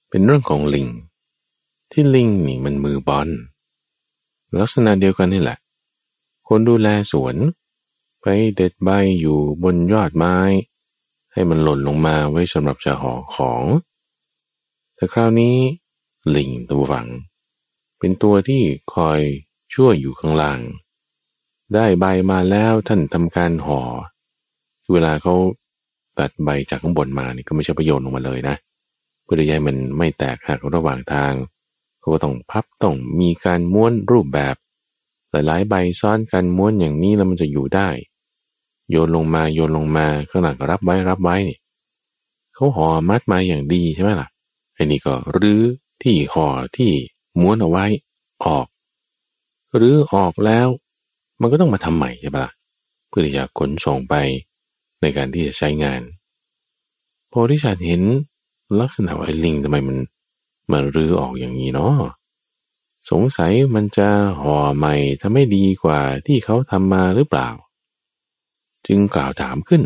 [0.09, 0.88] เป็นเรื่องของลิง
[1.92, 3.28] ที่ลิงนี่มันมือบอล
[4.61, 5.59] ลักษณะเดียวกันนี่แหละ
[6.48, 7.37] คนดูแลสวน
[8.20, 10.37] ไปเด็ดใบอยู่บนยอดไม้
[11.33, 13.62] ให้มันหล่นลงมาไว้สำหรับจะห่อของ
[15.00, 15.56] แต่คราวนี้
[16.36, 17.08] ลิงตัวฝัง
[17.98, 18.62] เป็นตัวที่
[18.94, 19.20] คอย
[19.74, 20.60] ช่วยอยู่ข้างล่าง
[21.74, 23.80] ได้ใบมาแล้วท่านทำการห่อ
[24.92, 25.34] เวลาเขา
[26.18, 28.56] ตัดใบจากข้างบนมานี่ก็ไม่ใช่ประโยชน์ลงมาเลยนะ
[29.22, 31.32] เพื่อให้มันไม่แตกหักระหว่างทาง
[32.00, 34.54] เขาก็ต้องพับต้องมีการม้วนรูปแบบ
[35.30, 37.88] หลายๆใบซ้อนกันม้วนอย่างนี้แล้วมันจะอยู่ได้
[38.90, 41.36] โยนลงมาโยนลงมาข้างหลังก็รับไว้รับไว้
[42.54, 44.28] เขาห่อมัดมาอย่างดีใช่ไหมล่ะ
[44.80, 45.62] อ้นี่ก็รื้อ
[46.02, 46.92] ที่ห่อที่
[47.40, 47.86] ม้วนเอาไว้
[48.44, 48.66] ออก
[49.76, 50.68] หรือออกแล้ว
[51.40, 52.52] มันก็ต้องมาทำใหม่ใช่ปะล่ะ
[53.08, 54.14] เพื่อที่จะขนส่งไป
[55.00, 56.00] ในการที่จะใช้งาน
[57.32, 58.02] พอที่ฉันเห็น
[58.80, 59.98] ลักษณะไอ้ลิงทำไมมัน
[60.72, 61.94] มันรื้อออกอย่างนี้เนาะ
[63.10, 64.08] สงสัยมันจะ
[64.40, 67.48] ห่อใหม่ทำให้ดีกว่าที่เขาทำมาหรือเปล่า
[68.86, 69.82] จึงกล่าวถามขึ้น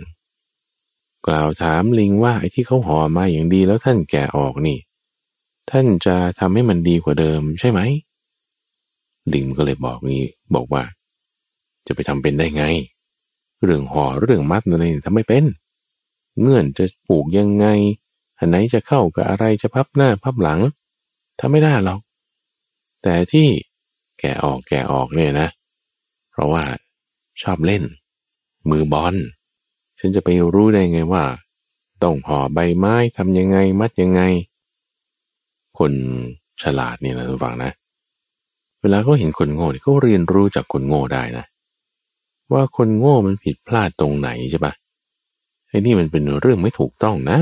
[1.27, 4.79] กล่าวถามลิงว่าไอ้ที่เขาห่อมาอย่างดีแล้วท่านแกออกนี่
[5.71, 7.81] ท่านจะทำให้มันดีกว่าเดิมใช่ไหม
[9.33, 10.83] ลิงก็เลยบอกงี้บอกว่า
[11.87, 12.65] จะไปทำเป็นได้ไง
[13.63, 15.45] เรื่องห่อเรื่องมัดอะไรทำไม่เป็น
[16.41, 17.67] เงื่อนจะปลูกยังไง
[18.39, 20.61] อันไหนจะเข้ากับอะไรจะพับหน้าพับหลัง
[21.41, 22.01] ทำไม่ได้หรอก
[23.03, 23.49] แต่ที่
[24.19, 25.49] แกออกแกออกเนี่ยนะ
[26.31, 26.65] เพราะว่า
[27.43, 27.83] ชอบเล่น
[28.71, 29.15] มือบอล
[29.99, 31.25] ฉันจะไปรู้ได้ไงว่า
[32.03, 34.23] ต้องห่อใบไม้ทำยังไงมัดยังไง
[35.79, 35.93] คน
[36.63, 37.73] ฉลาดเนี่ยนะทุกฝังนะ
[38.81, 41.45] เวลาเขาเห็นคนโง่เขาเรียนรู้จากคนโง่ได้นะ
[42.53, 44.73] ว่าคนโง่มันผิดพลาดตรงไหนใช่ปะ
[45.69, 47.39] ไอ้นี่มันเป็นเรื่องไม่ถูกต้องนะ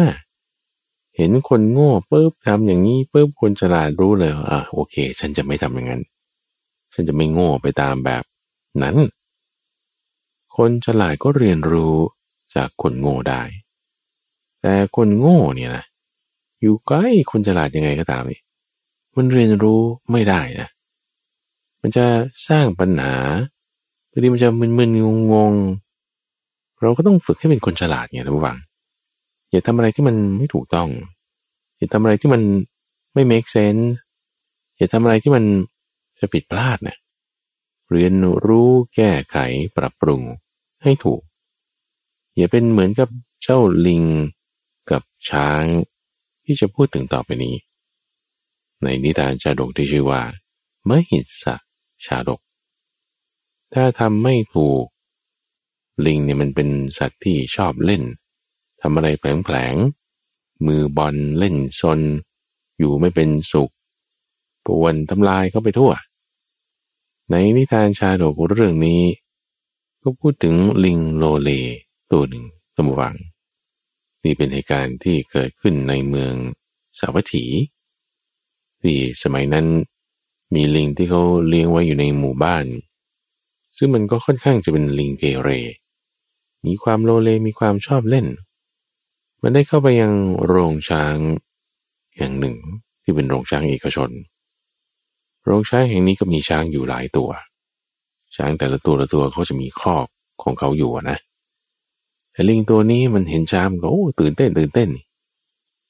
[1.16, 6.02] เห็นคนโง่ปุ๊บทำอย่างนี้ปุ๊บคนฉลาดรู้เลยอะโอเค ฉันจะไม่ทำอย่างนั้น
[6.94, 8.22] ฉันจะไม่โง่ไปตามแบบ
[8.82, 8.96] นั้น
[10.56, 11.96] คนฉลาดก็เรียนรู้
[12.54, 13.42] จากคนโง่ได้
[14.60, 15.84] แต่คนโง่เนี่ยนะ
[16.60, 18.22] อยู่ใกล้คนฉลาดยังไงก็ตาม
[19.16, 19.80] มันเรียนรู้
[20.12, 20.68] ไม่ได้นะ
[21.82, 22.04] มันจะ
[22.48, 23.14] สร้างปัญหา
[24.10, 28.58] บางทีมันจะมึนๆงงๆ เราก็ต้องฝึกให้เป็นคนฉลาดไงนะผู้ฟัง
[29.50, 30.88] อย่าทำอะไรที่มันไม่ถูกต้อง
[31.76, 32.42] อย่าทำอะไรที่มัน
[33.14, 33.84] ไม่ make sense
[34.76, 35.44] อย่าทำอะไรที่มัน
[36.20, 36.96] จะผิดพลาดนะ
[37.90, 38.14] เรียน
[38.46, 39.36] รู้แก้ไข
[39.76, 40.20] ปรับปรุง
[40.82, 41.20] ให้ถูก
[42.36, 43.08] อย่าเป็นเหมือนกับ
[43.42, 44.04] เจ้าลิง
[44.90, 45.64] กับช้าง
[46.44, 47.56] ที่จะพูดถึงต่อไปนี้
[48.82, 50.22] ในนิทานชาดกที่ชื่อว่า
[50.88, 51.54] มหิสะ
[52.06, 52.40] ชาดก
[53.74, 54.84] ถ้าทำไม่ถูก
[56.06, 56.68] ลิงเนี่ยมันเป็น
[56.98, 58.02] สัตว์ที่ชอบเล่น
[58.80, 62.00] ทำอะไรแผลงๆมือบอลเล่นซน
[62.78, 63.72] อยู่ไม่เป็นสุข
[64.66, 65.92] ปวนทำลายเข้าไปทั่ว
[67.30, 69.02] ในนิทานชาดกเรื่องนี้
[70.02, 71.50] ก็พูดถึงลิงโลเล
[72.12, 72.44] ตัวหนึ่ง
[72.76, 73.14] สมวัง
[74.24, 76.34] นี่เป็นเหตุการณ์ที่เกิดขึ้นในเมือง
[76.98, 77.44] สาวัตถี
[78.82, 79.66] ที่สมัยนั้น
[80.54, 82.64] มีลิงที่เขาเลี้ยงไว้อยู่ในหมู่บ้าน
[83.76, 85.50] ซึ่งมันก็ค่อนข้างจะเป็นลิงเกเร
[86.66, 88.26] มีความโลเลมีความชอบเล่น
[89.42, 90.12] มันได้เข้าไปยัง
[90.46, 91.16] โรงช้าง
[92.16, 92.56] อย่งหนึ่ง
[93.02, 94.10] ที่เป็นโรงช้างเอกชน
[95.44, 97.30] โรงช้างแห่งนี้ก็มีช้างอยู่หลายตัว
[98.36, 100.06] ช้างแต่ละตัวละตัวเขาจะมีคอก
[100.42, 101.18] ของเขาอยู่นะ
[102.32, 104.88] ไอ้ลิงตัวนี้มันเห็นช้างก็โอ้ตื่นเต้นตื่นเต้น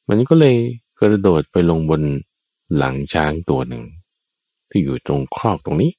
[0.09, 0.57] มันก็เลย
[0.99, 2.03] กระโดดไปลงบน
[2.77, 3.85] หลังช้างตัวหนึ่ง
[4.71, 5.93] ที่อยู่ตรงครอกตรงนี้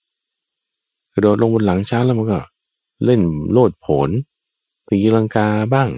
[1.13, 2.39] กระโดดลงบนหลังช้างแล้วมันก็
[3.05, 4.09] เล่นโลดโผน
[4.89, 5.89] ตีลังกาบ้าง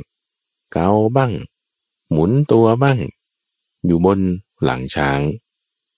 [0.71, 1.31] เกาบ้าง
[2.11, 2.97] หมุนตัวบ้าง
[3.85, 4.19] อยู่บน
[4.63, 5.19] หลังช้าง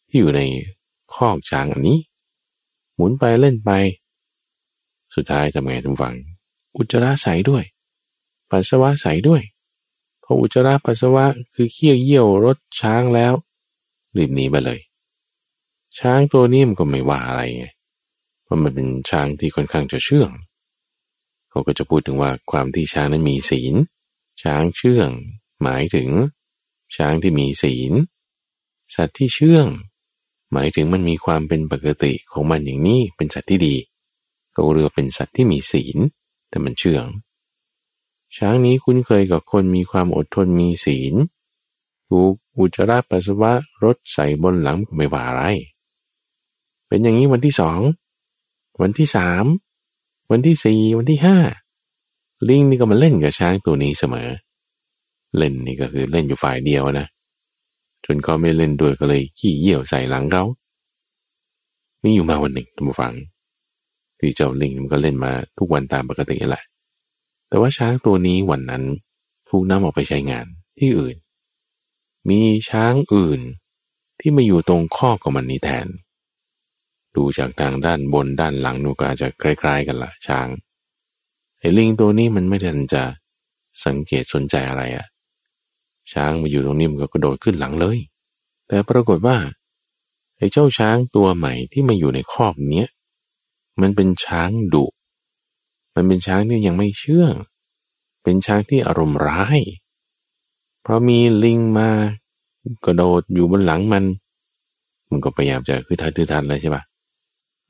[0.07, 0.41] ที่อยู่ใน
[1.13, 1.99] คอกช้างอันนี้
[2.95, 3.71] หมุนไปเล่นไป
[5.15, 6.15] สุดท้ายทำไงทุกฝัง
[6.75, 7.63] อุจจาระใสด้วย
[8.49, 9.41] ปัสสาวะใสด้วย
[10.23, 13.33] พออุจจาระปัสสาวะคือเขี้ยวเยี่ยวรถช้างแล้ว
[14.17, 14.79] รีบหนีไปเลย
[15.99, 17.65] ช้างตัวนี้มันก็ไม่ว่าอะไรไง
[18.43, 20.31] เพราะมันเป็นช้างที่ค่อนข้างจะเชื่อง
[21.49, 23.73] เขาก็จะพูดถึงว่าความที่ช้างนั้นมีศีล
[24.41, 25.09] ช้างเชื่อง
[25.63, 26.09] หมายถึง
[26.95, 27.91] ช้างที่มีศีล
[28.95, 29.67] สัตว์ที่เชื่อง
[30.53, 33.75] หมายถึงมันมีความเป็นปกติของมันอย่างนี้เป็นสัตว์ที่ดี
[34.53, 35.97] เขาเรียกเป็นสัตว์ที่มีศีล
[36.49, 37.05] แต่มันเชื่อง
[38.37, 41.13] ช้างนี้คุ้นเคยกับคนมีความอดทนมีศีล
[42.09, 43.51] ถูกอุจจาระปัสสาวะ
[43.83, 45.43] รถใส่บนหลังไม่ว่าอะไร
[46.87, 47.79] เป็นอย่างนี้วันที่สอง
[48.81, 49.45] วันที่สาม
[50.31, 51.37] วันที่สี่ วันที่ห้า
[52.49, 54.29] ลิงนี่ก็มาเล่นกับช้างตัวนี้เสมอ
[55.37, 57.07] เล่นนี่ก็คือเล่นอยู่ฝ่ายเดียวนะ
[58.05, 60.43] จนเขาไม่เล่นด้วยก็เลยขี้เยี่ยวใส่หลังเขา
[62.03, 63.13] มีอยู่มาวันหนึ่งท่านผู้ฟัง
[64.19, 66.63] ที่เจ้าลิงมันก็เล่นมาทุกวันตามปกติแหละ
[67.49, 68.83] แต่ว่าช้างตัวนี้วันนั้น
[69.49, 70.45] ถูกนำออกไปใช้งาน
[70.79, 71.15] ที่อื่น
[72.29, 73.41] มีช้างอื่น
[74.19, 75.87] ที่มาอยู่ตรงข้อของมันนี้แทน
[77.15, 80.47] ดูจากทางด้านบนด้านหลังนูก็อาจจะคล้ายๆกันละช้าง
[81.59, 83.03] ไอ้ลิงตัวนี้มันไม่ทันจะ
[83.85, 85.05] สังเกตสนใจอะไรอะ่ะ
[86.13, 87.97] ช้างมาอยู่ตรงนี้มันก็กระโดดขึ้นหลังเลย
[88.67, 89.37] แต่ปรากฏว่า
[90.37, 92.87] ไอ้เจ้าช้างตัวใหม่ที่มาอยู่ในคอกเนี้ย
[93.81, 94.85] มันเป็นช้างดุ
[95.99, 97.33] มันเป็นช้างที่ยังไม่เชื่อง
[98.23, 99.59] เป็นช้างที่อารมณ์ร้าย
[100.81, 101.89] เพราะมีลิงมา
[102.85, 104.03] กระโดดอยู่บนหลังมัน
[105.09, 106.83] มันก็พยายามจะคือทัดทันเลยใช่ปะ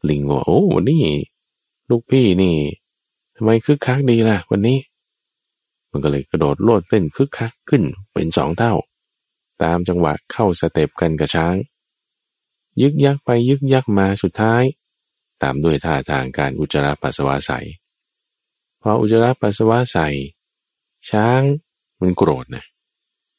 [0.10, 1.04] ลิงบอกโอ้วันนี้
[1.90, 2.56] ลูกพี่นี่
[3.36, 4.78] ทำไมคึกคักดีล่ะ วันนี้
[5.92, 8.74] มันก็เลยกระโดดโลดเต้นคึกคักขึ้นเป็นสองเท่า
[9.64, 11.56] ตามจังหวะเข้าสเต็ปกันกับช้าง
[12.82, 14.64] ยึกยักไปยึกยักมาสุดท้าย
[15.42, 17.52] ตามด้วยท่าทางการอุจจาระปัสสาวะใส
[18.90, 20.08] ออุจจาระปัสสาวะใส่
[21.10, 21.42] ช้าง
[22.00, 22.64] มันโกรธนะ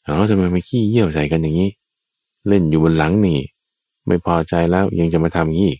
[0.02, 1.70] เอาทำไมไม่ขี้เยี่ยวใส่กันอย่างนี้
[2.48, 3.38] เล่นอยู่บนหลังนี่
[4.06, 5.72] ไม่พอใจแล้วยังจะมาทำงี้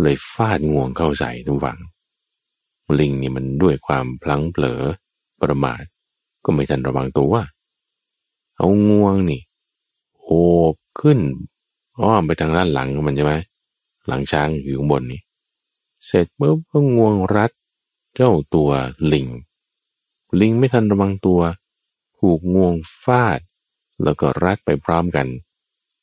[0.00, 1.78] เลยฟาดงวงเข้าใส่ทุกฝัง
[2.98, 4.82] ลิงนี่มันด้วยความพลั้งเผลอ
[5.40, 5.82] ประมาท
[6.44, 7.34] ก็ไม่ทันระวังตัว
[8.56, 9.42] เอางวงนี่
[10.22, 10.30] โอ
[10.72, 11.18] บขึ้น
[12.00, 13.34] อ้อมไปทางด้านหลังมันใช่ไหม
[14.06, 15.20] หลังช้างอยู่ข้างบนนี่
[16.06, 17.50] เสร็จปุ๊บก็งวงรัด
[18.14, 18.70] เจ้าตัว
[19.12, 19.28] ลิง
[20.40, 21.40] ลิงไม่ทันระวังตัว
[22.18, 23.40] ถูกงวงฟาด
[24.02, 25.26] แล้วก็รัดไปพร้อมกัน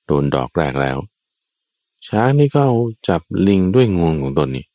[0.05, 0.97] โดนดอกแรกแล้ว
[2.07, 2.75] ช้างนี่ก็เอา
[3.07, 4.65] จับลิงด้วยงวงของตนนี่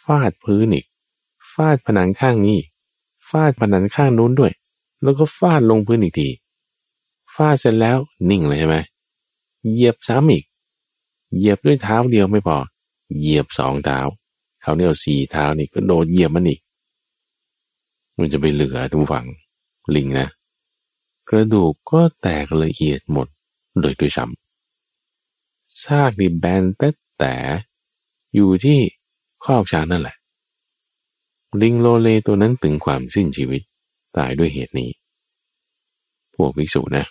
[0.00, 0.86] ฟาดพื้นอีก
[1.52, 2.58] ฟาดผนังข้างนี้
[3.30, 4.52] ฟาดผนังข้างนู้นด้วย
[5.02, 6.28] แล้วก็ฟาดลงพื้นอีกที
[7.34, 7.98] ฟาดเสร็จแล้ว
[8.30, 8.76] นิ่งเลยใช่ไหม
[9.68, 10.44] เหยียบซ้ำอีก
[11.34, 12.56] เหยียบด้วยเท้าเดียวไม่พอ
[13.18, 13.98] เหยียบสองเท้า
[14.62, 16.60] เขาเนี่ยสี่เท้านี่ก็โดนเหยียบมันอีก
[18.18, 19.26] มันจะไปเหลือทุกฝั่ง
[19.94, 20.28] ลิงนะ
[21.28, 23.28] กระดูกก็แตกละเอียดหมด
[23.80, 27.34] โดยด้วยซ้ำซากนี่แบนแต่แต่
[28.34, 28.78] อยู่ที่
[29.44, 30.16] ข้อช้างนั่นแหละ
[31.62, 33.62] ลิงโลเลตัวนั้นถึงความสิ้นชีวิต
[34.16, 34.90] ตายด้วยเหตุนี้
[36.34, 37.04] พวกวิสุนะ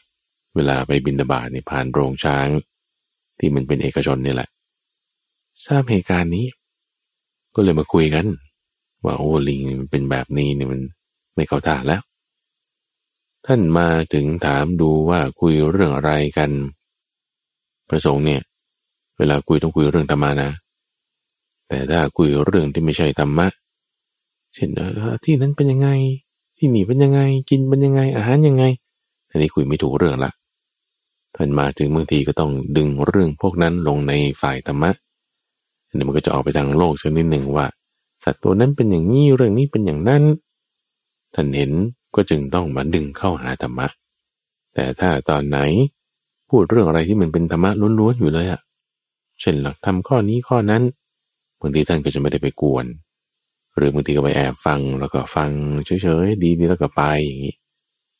[0.56, 2.48] เวลาไปบินดาบานี่ผ่านโรงช้าง
[3.40, 4.50] ที่มันเป็นเอกชนนี่แหละ
[5.66, 6.46] ทราบเหตุการณ์นี้
[7.56, 8.26] ก็เลยมาคุยกัน
[9.06, 10.82] ว่าโอ้ลิงมันเป็นแบบนี้เนี่ยมัน
[11.36, 12.02] ไม่เข้าท่าแล้ว
[13.46, 16.52] ท่านมาถึงถามดูว่าคุยเรื่องอะไรกัน
[17.90, 18.42] ประสงค์เนี่ย
[19.18, 20.52] เวลาคุยต้องคุยเรื่องธรรมานะ
[21.68, 23.48] แต่ถ้าคุยเรื่องที่ไม่ใช่ธรรมะ
[24.54, 24.70] เช่น
[25.24, 25.90] ที่นั้นเป็นยังไง
[26.58, 28.64] ที่นี่เป็นยังไง กินเป็นยังไง อาหารยังไง
[29.30, 30.32] อันนี้คุยไม่ถูกเรื่องละ
[31.36, 34.92] ท่านมาถึงบางทีก็ต้องดึงเรื่องพวกนั้นลงในฝ่ายธรรมะ
[35.90, 37.68] อันนี้มันก็จะออกไปทางโลกสักนิดหนึ่งว่า
[38.24, 40.24] สัตว์ตัวนั้นเป็นอย่างนี้เรื่องนี้เป็นอย่างนั้น
[41.36, 41.72] ท่านเห็น
[42.16, 43.88] ก็จึงต้องมาดึงเข้าหาธรรมะ
[44.74, 45.60] แต่ถ้าตอนไหน
[46.50, 48.62] พูดเรื่องอะไรที่มันเป็นธรรมะล้วนๆอยู่เลยอะ
[49.42, 50.84] เช่นหลักธรรมข้อนี้ข้อนั้น
[51.60, 52.86] บางทีท่านก็จะไม่ได้ไปกวน
[53.78, 55.50] หรือบางทีก็ไปแอบฟังแล้วก็ฟัง
[55.86, 57.56] เฉยๆดีๆแล้วก็ไปอย่างนี้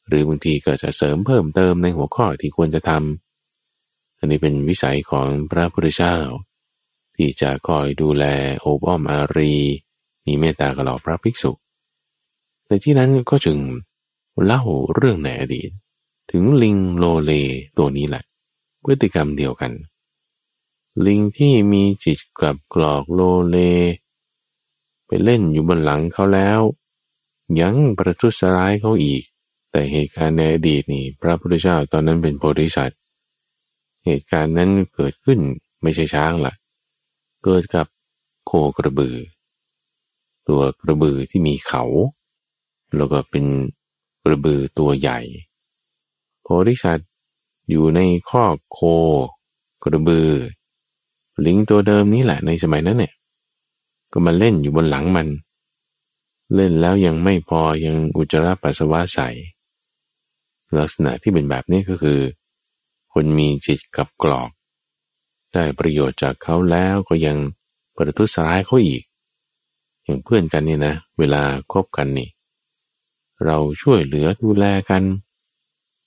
[0.08, 6.16] หรือบางทีก็จะเสริมเพิ่มเติมในหัวข้อที่ควรจะทำอันนี้เป็นวิสัยของพระพุทธเจ้า
[7.22, 8.26] ที่จะคอยดูแล
[8.62, 9.54] โอบอ้อมอารี
[10.26, 11.52] มีเมตตากับเหล่าพระภิกษุ
[12.68, 13.58] ในที่นั้นก็จึง
[14.46, 15.70] เล่าเรื่องในอดีต
[16.32, 17.32] ถึงลิงโลเล
[17.78, 18.24] ตัวนี้แหละ
[18.84, 19.72] พฤติกรรมเดียวกัน
[21.06, 23.58] ลิงที่มีจิตกลับกรอกโลเล
[25.06, 26.60] ไปเล่นอยู่บนหลังเขาแล้ว
[27.60, 29.24] ยังประทุษร้ายเขาอีก
[29.72, 33.00] แต่เหตุการณ์ในอดีตนี่ พระพุทธเจ้าตอนนั้นเป็นโพธิสัตว์
[34.06, 35.40] เหตุการณ์นั้นเกิดขึ้น
[35.82, 36.54] ไม่ใช่ช้างละ่ะ
[37.44, 37.88] เกิดกับ
[38.46, 39.18] โคกระบือ
[40.48, 41.84] ตัวกระบือที่มีเขา
[42.96, 43.46] แล้วก็เป็น
[44.24, 45.20] กระบือตัวใหญ่
[46.42, 47.10] โพธิสัตว์
[47.70, 48.00] อยู่ใน
[48.30, 48.80] ข้อโค
[49.84, 50.30] กระบือ
[51.46, 53.14] ลิงตัวเดิมนี้แหละในสมัยนั้นเนี่ย
[54.12, 55.28] ก็มาเล่นอยู่บนหลังมัน
[56.56, 59.30] เล่นแล้วยังไม่พอยังอุจจาระปัสสาวะใส่
[60.78, 62.20] ลักษณะที่เป็นแบบนี้ก็คือ
[63.14, 64.50] คนมีจิตกับกรอก
[65.54, 67.38] ได้ประโยชน์จากเขาแล้วก็ยัง
[67.96, 69.04] ประทุษร้ายเขาอีก
[70.04, 72.30] อย่างเพื่อนกันนี่นะ เวลาคบกันนี่
[73.46, 75.04] เราช่วยเหลือดูแลกัน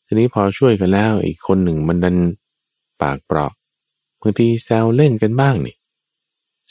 [0.06, 2.16] ทีนี้พอช่วยกันแล้วอีกคนหนึ่งมันดัน
[3.00, 3.52] ปากเปราะ
[4.20, 5.74] บางทีแซวเล่นกันบ้างนี่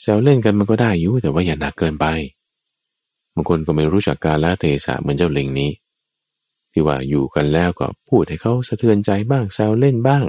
[0.00, 2.06] แซวเล่นกันมันก็ได้อยู่แต่ว่าอย่าหนักเกินไป
[3.34, 5.70] บางคนก็ไม่รู้จักการละเทศะเหมือนเจ้าลิงนี้
[6.72, 10.24] ที่ว่าอยู่กันแล้วก็พูดให้เขาสะเทือนใจบ้างแซวเล่นบ้าง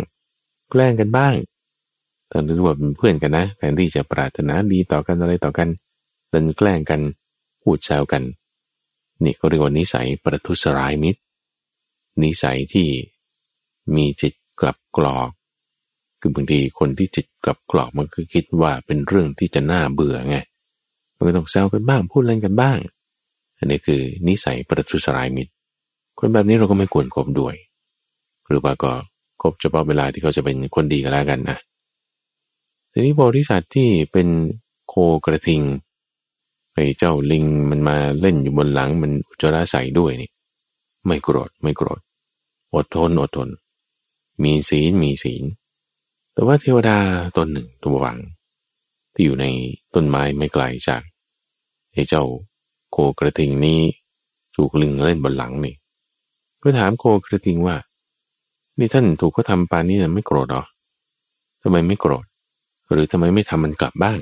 [0.70, 1.34] แกล้งกันบ้าง
[2.34, 5.70] ทั้งที่ว่าเป็นเพื่อนกันนะแทนที่จะปรารถนาดีต่อกันอะไรต่อกัน
[6.30, 7.02] เล่นแกล้งกัน
[7.62, 8.24] พูดแซวกัน
[9.24, 11.22] นี่เขาเรียกว่านิสัยประทุษร้ายมิตร
[12.24, 12.88] นิสัยที่
[13.96, 15.30] มีจิตกลับกรอก
[16.20, 20.38] คือบางทีคนที่จิตกลับกรอกมันคือคิดว่าเป็นเรื่องที่จะน่าเบื่อไง
[21.16, 22.78] มันก็ต้องแซวกันบ้างพูดเล่นกันบ้าง
[23.58, 25.52] อันนี้คือนิสัยประทุษร้ายมิตร
[26.20, 27.56] คนแบบนี้เราก็ไม่ควรคบด้วย
[28.48, 28.92] หรือว่าก็
[29.42, 31.58] คบเฉพาะเวลาที่เขาจะเป็นคนดีกันแล้วกันนะ
[32.96, 34.28] ทีนี้บริษัทที่เป็น
[34.88, 34.94] โค
[35.26, 35.62] กระทิง
[36.74, 40.30] ไอ้เจ้าลิงมันมาเล่นอยู่บนหลังมันอุจจาระใส่ด้วยนี่
[41.06, 42.00] ไม่โกรธไม่โกรธ
[42.74, 43.50] อดทนอดทน
[44.44, 45.44] มีศีลมีศีล
[46.34, 46.98] แต่ว่าเทวดา
[47.38, 48.18] ตนหนึ่งตัวหวัง
[49.14, 49.46] ที่อยู่ใน
[49.94, 51.02] ต้นไม้ไม่ไกลจาก
[51.94, 52.24] ไอ้เจ้า
[52.92, 53.80] โคกระทิงนี้
[54.56, 55.76] ถูกลิงเล่นบนหลังนี่
[56.62, 57.76] ก็ถามโคกระทิงว่า
[58.78, 60.64] นี่ท่านถูกเขาทำปานนี้ไม่โกรธหรอ
[61.62, 62.26] ทำไมไม่โกรธ
[62.94, 64.20] หรือทำไมไม่ทำมันกลับบ้าง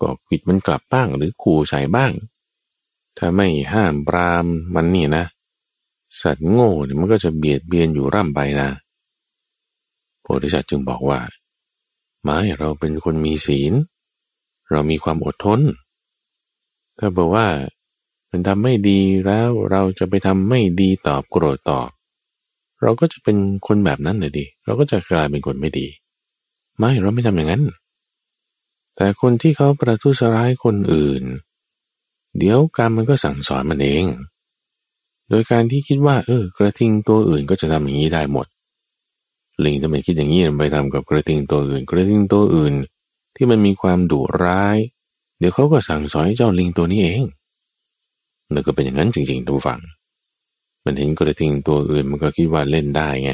[0.00, 2.12] ก็ขิดมันกลับบ้างหรือขู่ใส่บ้าง
[3.18, 5.24] ถ้าไม่ห้ามปรามมันนี่นะ
[6.20, 8.68] สัตว์โง่เนี่ยมันก็จะเบียดเบียนอยู่ร่ำไปนะ
[10.22, 11.20] โพธิสัตว์จึงบอกว่า
[12.22, 13.72] ไม่เราเป็นคนมีศีล
[14.70, 15.60] เรามีความอดทน
[16.98, 17.46] ถ้าบอกว่า
[18.30, 21.88] มันทำไม่ดีแล้วเราจะไปทำไม่ดีตอบโกรธตอบ
[22.82, 25.86] เราก็จะเป็นคนแบบนั้นเลยดิ เราก็จะกลายเป็นคนไม่ดี
[26.78, 27.62] ไม่เราไม่ทำอย่างนั้น
[28.96, 31.22] แต่คนที่เขาประทุษร้ายคนอื่น
[32.38, 34.04] เดี๋ยวกรรมมันก็สั่งสอนมันเอง
[35.28, 38.46] โดยการที่คิดว่า เออ กระทิงตัวอื่นก็จะทำอย่างนี้ได้หมด
[39.64, 42.74] ลิงทำไมคิดอย่างนี้ไปทำกับกระทิงตัวอื่น กระทิงตัวอื่น
[43.36, 44.76] ที่มันมีความดุร้าย
[45.38, 47.22] เดี๋ยวเขาก็สั่งสอนเจ้าลิงตัวนี้เอง
[48.52, 49.80] แล้วก็เป็นอย่างนั้นจริงๆทุกฝัง
[50.84, 53.30] มันเห็นกระทิงตัวอื่นมันก็คิดว่าเล่นได้ไง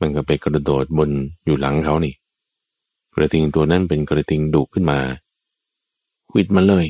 [0.00, 1.10] มันก็ไปกระโดดบน
[1.44, 2.14] อยู่หลังเขานี่
[3.14, 5.00] กระทิงตัวนั้นเป็นกระทิงดุขึ้นมา
[6.34, 6.86] วิดมาเลย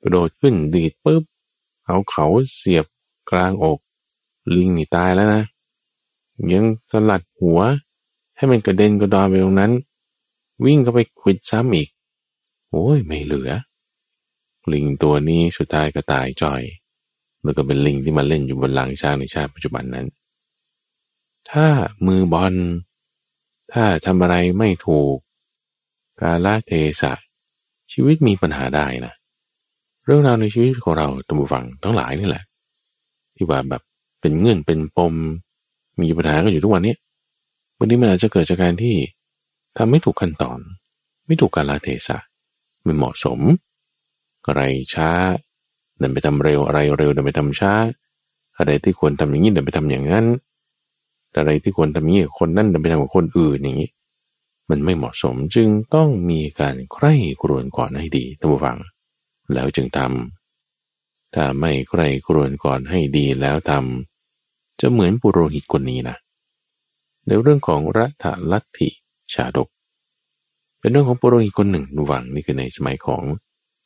[0.00, 1.22] กระโดดขึ้นดีดปุ๊บ
[1.86, 2.86] เอาเขาเสียบ
[3.30, 3.78] กลางอก
[4.54, 5.42] ลิงนี่ตายแล้วนะ
[6.52, 7.60] ยังสลัดหัว
[8.36, 9.72] ให้มันกระเด็นกระดอนไปตรงนั้น
[10.64, 11.88] วิ่งเข้าไปควิดซ้ำอีก
[12.70, 13.50] โอ้ยไม่เหลือ
[14.72, 16.62] ลิงตัวนี้สุดท้ายก็ตายจ่อย
[17.42, 20.06] แล้วก็เป็นลิงที่มาเล่นอยู่บนหลังช้างในชาติปัจจุบันนั้น
[21.50, 21.66] ถ้า
[22.06, 22.54] มือบอล
[23.72, 25.16] ถ้าทำอะไรไม่ถูก
[26.20, 27.12] กาลเทศะ
[27.92, 29.14] ชีวิตมีปัญหาได้นะ
[30.04, 32.44] เรื่องราวในชีวิตของเราตัมบูฟังทั้งหลายนี่แหละ
[33.36, 33.82] ที่ว่าแบบ
[34.20, 35.14] เป็นเงื่อนเป็นปม
[36.00, 36.94] มีปัญหากันอยู่ทุกวันนี้
[37.78, 38.96] วันนี้มันอาจจะเกิดจากการที่
[39.76, 40.58] ทำไม่ถูกขั้นตอน
[41.26, 42.18] ไม่ถูกกาลเทศะ
[42.82, 43.40] ไม่เหมาะสม
[44.46, 44.62] อะไร
[44.94, 45.10] ช้า
[45.98, 47.72] เดินไปทำเร็วอะไรเร็วเดินไปทำช้า
[48.58, 50.26] อะไรที่ควรทำอย่างนี้เดินไปทำอย่างนั้น
[51.36, 53.90] อะไรที่ควรทำอย่างนี้คนนั่นเดินไปทำกับคนอื่นอย่างนี้
[54.70, 58.78] มันไม่เหมาะสมจึงต้องมีการใคร่ครวญก่อนให้ดีท่านผู้ฟัง
[59.52, 66.16] แล้วจึงทำถ้าไม่ใคร่ครวญก่อนให้ดีแล้วทำจะเหมือนปุโรหิตคนนี้นะ
[67.26, 68.88] ในเรื่องของรัฐลัทธิ
[69.34, 69.68] ชาดก
[70.78, 73.22] เป็นเรื่องของปุโรหิตคนหนึ่งดูวังนี่คือในสมัยของ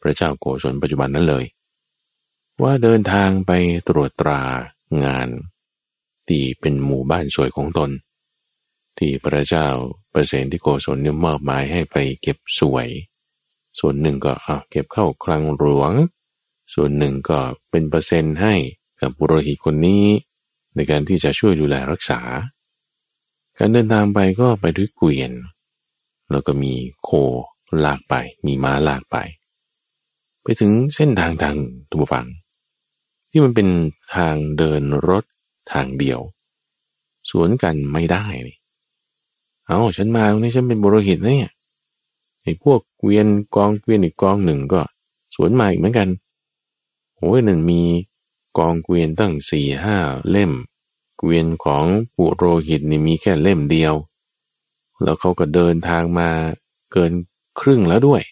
[0.03, 1.45] พระเจ้าโกศลปัจจุบันนั้นเลย
[2.63, 3.53] ว่าเดินทางไป
[3.89, 4.43] ตรวจตรา
[5.05, 5.29] งาน
[6.29, 7.91] ที่เป็นหมู่บ้านสวยของตน
[8.99, 9.69] ที่พระเจ้า
[10.11, 12.89] เปรตที่โกศลเนี่ยมอบหมายให้ไปเก็บสวย
[13.79, 15.93] ส่วนหนึ่งก็เอาเก็บเข้าคลังหลวง
[16.75, 18.55] ส่วนหนึ่งก็เป็นเปอร์เซ็นต์ให้
[19.01, 20.05] กับบุโรหิตคนนี้
[20.75, 22.21] ในการที่จะช่วยดูแลรักษา
[23.59, 25.33] การเดินทางไปก็ไปด้วยเกวียน
[26.31, 27.11] แล้วก็มีโค
[27.85, 28.15] ลากไป
[28.47, 29.17] มีม้าลากไป
[30.43, 31.57] ไปถึงเส้นทางทาง
[31.91, 32.27] ทุกฝัง
[33.31, 33.69] ที่มันเป็น
[34.15, 35.25] ทางเดินรถ
[35.73, 36.21] ทางเดียว
[37.31, 38.57] สวนกันไม่ได้นี่
[39.67, 41.51] เอาฉันมาตรงนี้ฉันเป็นบุรุหิตเนี่ย
[42.43, 44.83] ไอ้พวกเกวียนกองเกวียนอีกกองหนึ่งก็
[45.35, 46.09] สวนมาอีกเหมือนกัน
[47.17, 47.83] โอ้ยนั่นมี
[48.59, 49.97] กองเกวียนตั้งสี่ห้า
[50.31, 50.53] เล่ม
[51.19, 51.85] เกวียนของ
[52.17, 53.95] ปุโรหิตนี่มีแค่เล่มเดียว
[55.03, 56.29] แล้วเขาก็เดินทางมา
[56.93, 57.13] เกิน
[57.61, 58.23] ครึ่งแล้วด้วย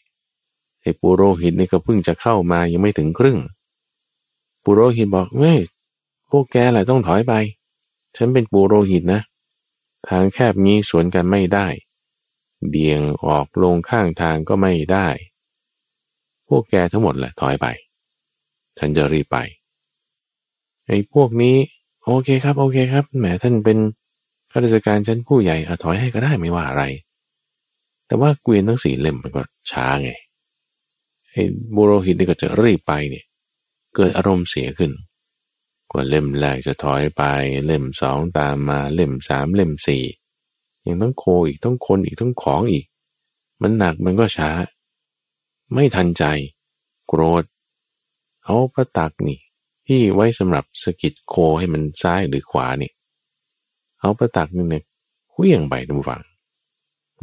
[0.83, 3.39] ไอ้ปุโรหิตนี่ก็เพิ่งจะเข้ามายังไม่ถึงครึ่ง
[4.65, 5.59] ปุโรหิตบอกเว้ย
[6.37, 7.35] วกแกแหละต้องถอยไป
[8.17, 9.21] ฉันเป็นปุโรหิตนะ
[10.09, 11.67] ทางแคบนี้สวนกันไม่ได้
[12.69, 15.09] เบี่ยงออกลงข้างทางก็ไม่ได้
[16.49, 17.67] พวกแกทั้งหมดแหละถอยไป
[18.79, 19.39] ฉันจะรีบไป
[20.87, 21.57] ไอ้พวกนี้
[22.05, 23.79] โอเคครับ โอเคครับ แหมท่านเป็น
[24.51, 26.85] ข้าราชการชั้นผู้ใหญ่อถอยให้ก็ได้ไม่ว่าอะไร
[28.07, 30.11] แต่ว่าเกวียนทั้งสี่เล่มมันก็ช้าไง
[31.31, 31.43] ไอ้
[31.75, 33.25] บุโรหิตนี่ก็จะรีบไปเนี่ย
[33.97, 34.91] เกิดอารมณ์เสียขึ้น
[35.97, 37.23] ว่าเล่มแรกจะถอยไป
[37.67, 40.05] เล่มสองตามมาเล่มสามเล่มสี่
[40.87, 42.87] ยังต้องโคอีกต้องคนอีกต้องของอีก
[43.63, 44.51] มันหนักมันก็ช้า
[45.73, 46.25] ไม่ทันใจ
[47.09, 47.45] โกรธ
[48.45, 49.39] เอาพระตักนี่
[49.87, 52.91] ที่ไว้สำหรับสกิดโคให้มันซ้ายหรือขวานี่
[54.01, 54.85] เอาพระตักนี่เนี่ย
[55.31, 56.23] เคลื่องไปดูฝัง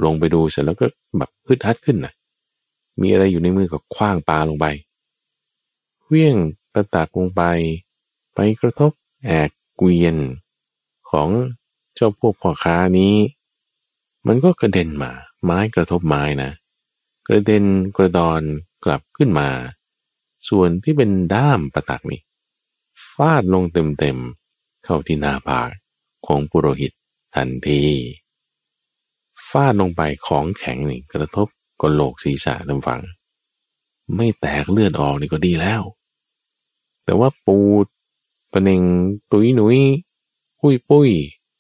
[0.03, 0.85] ลงไปดูเสร็จแล้วก็
[1.17, 2.13] แบบพึดฮัดขึ้นนะ
[3.01, 4.65] มีอะไรอยู่ในมือก็คว้างปลาลงไป
[6.07, 6.35] เวี่ยง
[6.73, 7.41] กระตักลงไป
[8.33, 8.91] ไปกระทบ
[9.25, 10.15] แอกเกวียน
[11.09, 11.29] ของ
[11.95, 13.15] เจ้าพวกพ่อค้านี้
[14.27, 15.11] มันก็กระเด็นมา
[15.43, 16.51] ไม้กระทบไม้นะ
[17.27, 17.65] กระเด็น
[17.97, 18.41] กระดอน
[18.85, 19.49] กลับขึ้นมา
[20.49, 22.21] ส่วนที่เป็นด้ามประตักนี่
[23.11, 25.69] ฟาดลงเต็มๆเข้าที่หน้าผาก
[26.25, 26.91] ของปุโรหิต
[27.35, 27.83] ทันที
[29.49, 31.47] ฟาดลงไปของแข็งนี่กระทบ
[31.81, 33.01] ก็โลกศีรษะน้ำฝัง
[34.15, 35.81] ไม่แตกเลือดออกนี่ก็ดีแล้ว
[37.03, 37.85] แต่ว่าปูด
[38.53, 38.81] ปะเนง
[39.31, 39.79] ตุยหนุย
[40.59, 41.09] ปุ้ยปุ้ย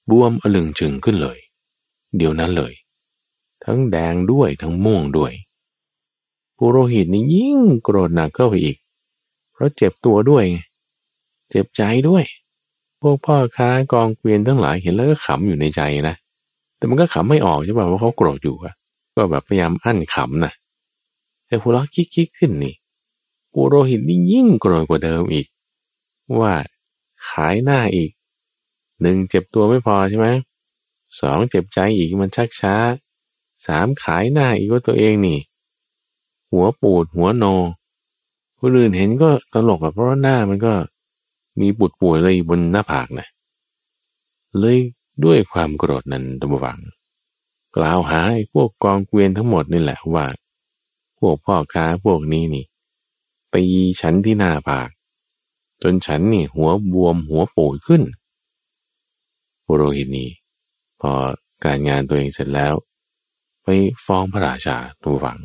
[0.09, 1.39] บวมอลึงจึงขึ้นเลย
[2.17, 2.73] เดี๋ยวนั้นเลย
[3.63, 5.31] ทั้งแดงด้วยทั้งม่วงด้วย
[6.57, 8.77] ปุโรหิตนี่ยิ่งโกรธหนักเข้าไปอีก
[9.51, 10.45] เพราะเจ็บตัวด้วย
[11.49, 12.23] เจ็บใจด้วย
[13.01, 16.15] พวกพ่อค้ากองเกวียนทั้งหลายเห็นแล้วก็ขำอยู่ในใจนะ
[16.77, 18.73] แต่มันก็ขำไม่ออกใช่ป่ะว่าเขาโกรธอยู่อะ
[19.15, 20.53] ก็แบบพยายามอั้นขำนะ
[21.47, 22.75] แต่หัวเราะคิกๆขึ้นนี่
[23.53, 25.47] ปุโรหิตนี่ยิ่งโกรธกว่าเดิมอีก
[26.39, 26.53] ว่า
[27.29, 28.11] ขายหน้าอีก
[29.01, 30.27] หนึ่งเจ็บตัวไม่พอใช่ไหม
[31.21, 32.75] สองเจ็บใจอีกมันชักช้า
[33.65, 35.39] สามขายหน้าอีกว่าตัวเองนี่
[36.51, 37.45] หัวปูดหัวโน
[38.59, 40.73] คนอื่นเห็นก็ตลกอะเพราะว่าหน้ามันก็
[41.59, 43.27] มีปุดปูดอะไรบนหน้าผากนะ
[44.59, 44.77] เลย
[45.23, 46.79] ด้วยความโกรธนั้นตบวัง
[47.75, 50.25] กล่าวหาไอ้พวกกองเกวียนทั้งหมดนี่แหละว่า
[51.19, 52.65] พวกพ่อค้าพวกนี้นี่
[53.55, 53.65] ตี
[54.01, 54.89] ฉันที่หน้าผาก
[55.83, 58.03] จนฉันนี่หัวบวมหัวปูดขึ้น
[59.65, 60.29] ปุโรหิตนี้
[61.01, 61.11] พอ
[61.65, 62.73] การงานตัวเองเสร็จแล้ว
[63.63, 63.67] ไป
[64.05, 65.39] ฟ้องพระราชาตัวฝัง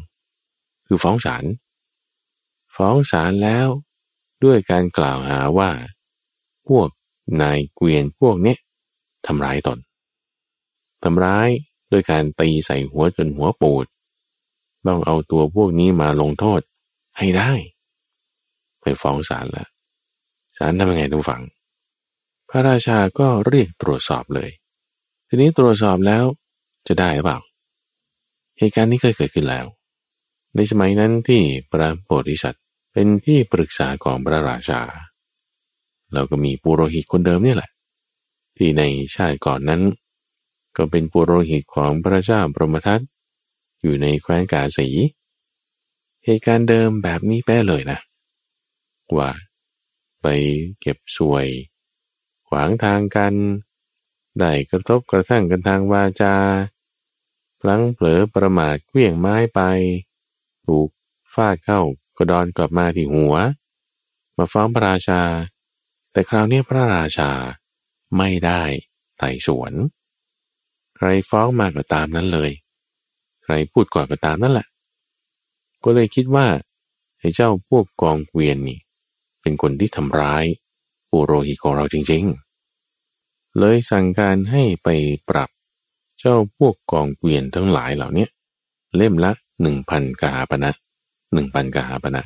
[0.86, 1.44] คือฟ้องศาล
[2.76, 3.68] ฟ้องศาลแล้ว
[4.44, 5.70] ด้วยการกล่าวหาว่า
[6.68, 6.88] พวก
[7.42, 8.58] นายเกวียนพวกเนี้ย
[9.26, 9.78] ทำร้ายตน
[11.04, 11.48] ทำร้าย
[11.92, 13.86] ด้วยการตีใส่หัวจนหัวปูด
[14.86, 16.60] ต้องเอาตัวพวกนี้มาลงโทษ
[17.18, 17.52] ให้ได้
[18.80, 19.68] ไปฟ้องศาลแล้ว
[20.58, 21.42] ศาลทำยังไงทุกฝัง
[22.48, 24.50] พระราชาก็เรียกตรวจสอบเลย
[25.28, 26.24] ทีนี้ตรวจสอบแล้ว
[26.88, 27.38] จะได้หรือเปล่า
[28.58, 29.66] เหตุการณ์นี้เคยเกิดขึ้นแล้ว
[30.54, 34.80] ในสมัยนั้นที่พระโพธิสัตว์เป็นที่ปรึกษาของพระราชา
[36.12, 37.70] เราก็มีปุโรหิตคนเดิมนี่แหละ
[38.56, 38.82] ที่ใน
[39.14, 39.82] ชาติก่อนนั้น
[40.76, 43.00] ก็เป็นปุโรหิตของพระเจ้าบรมทัต
[43.80, 44.88] อยู่ในแคว้นกาสี
[46.24, 47.98] เหตุการณ์เดิมแบบนี้แป้เลยนะ
[49.16, 49.30] ว่า
[50.22, 50.26] ไป
[50.80, 51.46] เก็บสวย
[52.48, 53.34] ขวางทางกัน
[54.38, 56.34] ได้กระทบกระทั่งกันทางวาจา
[57.60, 59.60] พลั้งเผลอประมาทเกวี่ยงไม้ไป
[60.66, 60.88] ถูก
[61.34, 61.80] ฟาดเข้า
[62.18, 63.34] กระดอนกลับมาที่หัว
[64.36, 65.22] มาฟ้องพระราชา
[66.12, 67.30] แต่คราวนี้พระราชา
[68.16, 68.62] ไม่ได้
[69.18, 69.72] ไต่สวน
[70.96, 72.50] ใครฟ้องมาก็ตามนั้นเลย
[73.44, 74.66] ใครพูดก่อนก็ตามนั่นแหละ
[75.84, 76.46] ก็เลยคิดว่า
[77.18, 78.78] ไอ้เจ้าพวกกองเกวียนนี่
[79.48, 80.44] เป็นคนที่ทำร้าย
[81.10, 84.88] ปุโรหิตของเราจริงๆ เลยสั่งการให้ไป
[85.28, 85.50] ปรับ
[86.18, 88.26] เจ้าพวกกองเกวียนทั้งหลายเหล่านี้
[88.96, 89.32] เล่มละ
[89.62, 90.70] หนึ่งพันกาปณะ
[91.32, 92.22] หนึ่งพันกาปณะ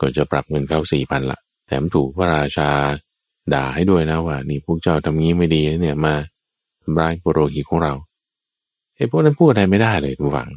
[0.00, 2.70] ก็จะปรับเงินเขาสี่พันละแถมถูกพระราชา
[3.54, 6.14] ด่าให้ด้วยนะว่า นี่พวกเจ้าทำงี้ไม่ดีเนี่ยมา
[6.82, 7.94] ทำร้ายปุโรหิตของเรา
[8.96, 10.50] ไอ้พวกนั้นพูดอะไรไม่ได้เลยทุกฝัง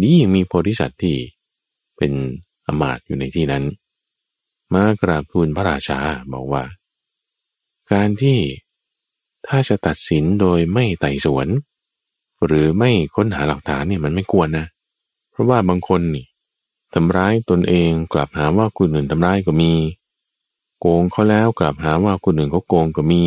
[0.00, 1.16] นี่ยังมีโพธิสัตว์ที่
[1.96, 2.12] เป็น
[2.66, 3.64] อมาตอยู่ในที่นั้น
[4.74, 5.98] มากราบทูลพระราชา
[6.32, 6.64] บอกว่า
[7.92, 8.38] การที่
[9.46, 11.48] ถ้าจะตัดสินโดยไม่ไต่สวน
[12.46, 14.66] หรือไม่ค้นหาหลักฐานเนี่ยมันไม่ควรนะ
[15.30, 16.26] เพราะว่าบางคนนี่
[16.94, 19.72] ทำร้ายตนเองกลับหาว่าคนอื่นทำร้ายก็มี
[20.80, 23.24] โกงเขาแล้วกลับหาว่าคนอื่นเขาโกงก็มี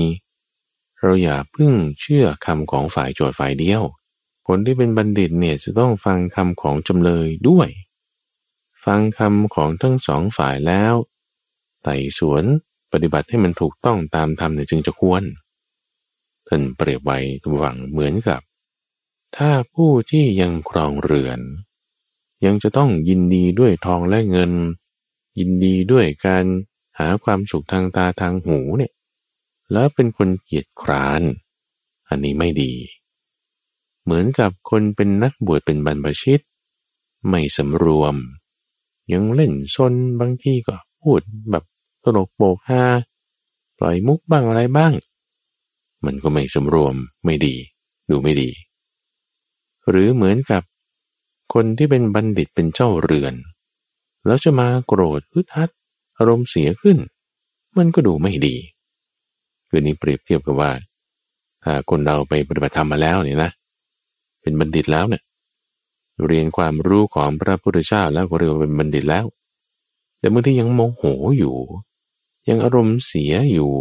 [0.99, 3.83] เราอย่าพึ่งเชื่อคำของฝ่ายโจทย์ฝ่ายเดียว
[4.47, 7.69] คนที่เป็นบัณฑิตเนี่ยจะต้องฟังคำของจำเลยด้วย
[8.85, 10.93] ฟังคำของทั้งสองฝ่ายแล้ว
[11.83, 12.43] ไต่สวน
[12.91, 15.23] ปฏิบัติให้มันถูกต้องตามธรรมเนี่ยจึงจะควร
[16.47, 18.41] ท่านเปรียบไว้ทุกวังเหมือนกับ
[19.37, 21.39] ถ้าผู้ที่ยังครองเรือน
[22.45, 24.51] ยังจะต้องยินดีด้วยทองและเงิน
[25.39, 26.45] ยินดีด้วยการ
[26.99, 28.91] หาความสุขทางตาทางหูเนี่ย
[29.71, 31.21] แล้วเป็นคนเกียจคร้าน
[32.09, 32.73] อันนี้ไม่ดี
[34.03, 36.41] เหมือนกับคนเป็นนักบวชเป็นบรรพชิต
[37.29, 38.15] ไม่สำรวม
[39.11, 41.21] ยังเล่นซนบางทีก็พูด
[41.51, 41.63] แบบ
[42.03, 42.83] ตลกโปกฮา
[43.77, 44.93] ปล่อยมุกบ้างอะไรบ้าง
[46.05, 46.95] มันก็ไม่สำรวม
[47.25, 47.55] ไม่ดี
[48.09, 48.49] ดูไม่ดี
[49.89, 50.61] หรือเหมือนกับ
[51.53, 53.33] คนที่เป็นบัณฑิตเป็นเจ้าเรือน
[54.25, 55.69] แล้วจะมาโกรธฮึดฮัด
[56.17, 56.97] อารมณ์เสียขึ้น
[57.77, 58.55] มันก็ดูไม่ดี
[59.69, 60.71] คือนี้เปรียบเทียบกับว่า
[61.63, 63.51] ถ้าคนเราไปปฏิบัติธรรมมาแล้วเนี่ยนะ
[64.41, 65.23] เป็นบัณฑิตแล้วเนี่ย
[66.25, 69.25] เรียนความรู้ของพระพุทธเจ้าแล้วก็เรียกว่าเป็นบัณฑิตแล้ว
[70.19, 71.03] แต่เมื่อที่ยังโมโห
[71.37, 71.55] อยู่
[72.49, 73.73] ยังอารมณ์เสียอยู่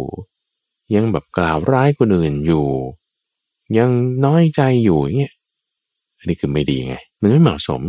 [0.95, 2.67] ยังแบบกล่าวร้ายคนอื่นอยู่
[3.77, 3.89] ยัง
[4.25, 5.33] น้อยใจอยู่เนี่ย
[6.17, 7.81] อันนี้คือไม่ดีไง มันไม่เหมาะสม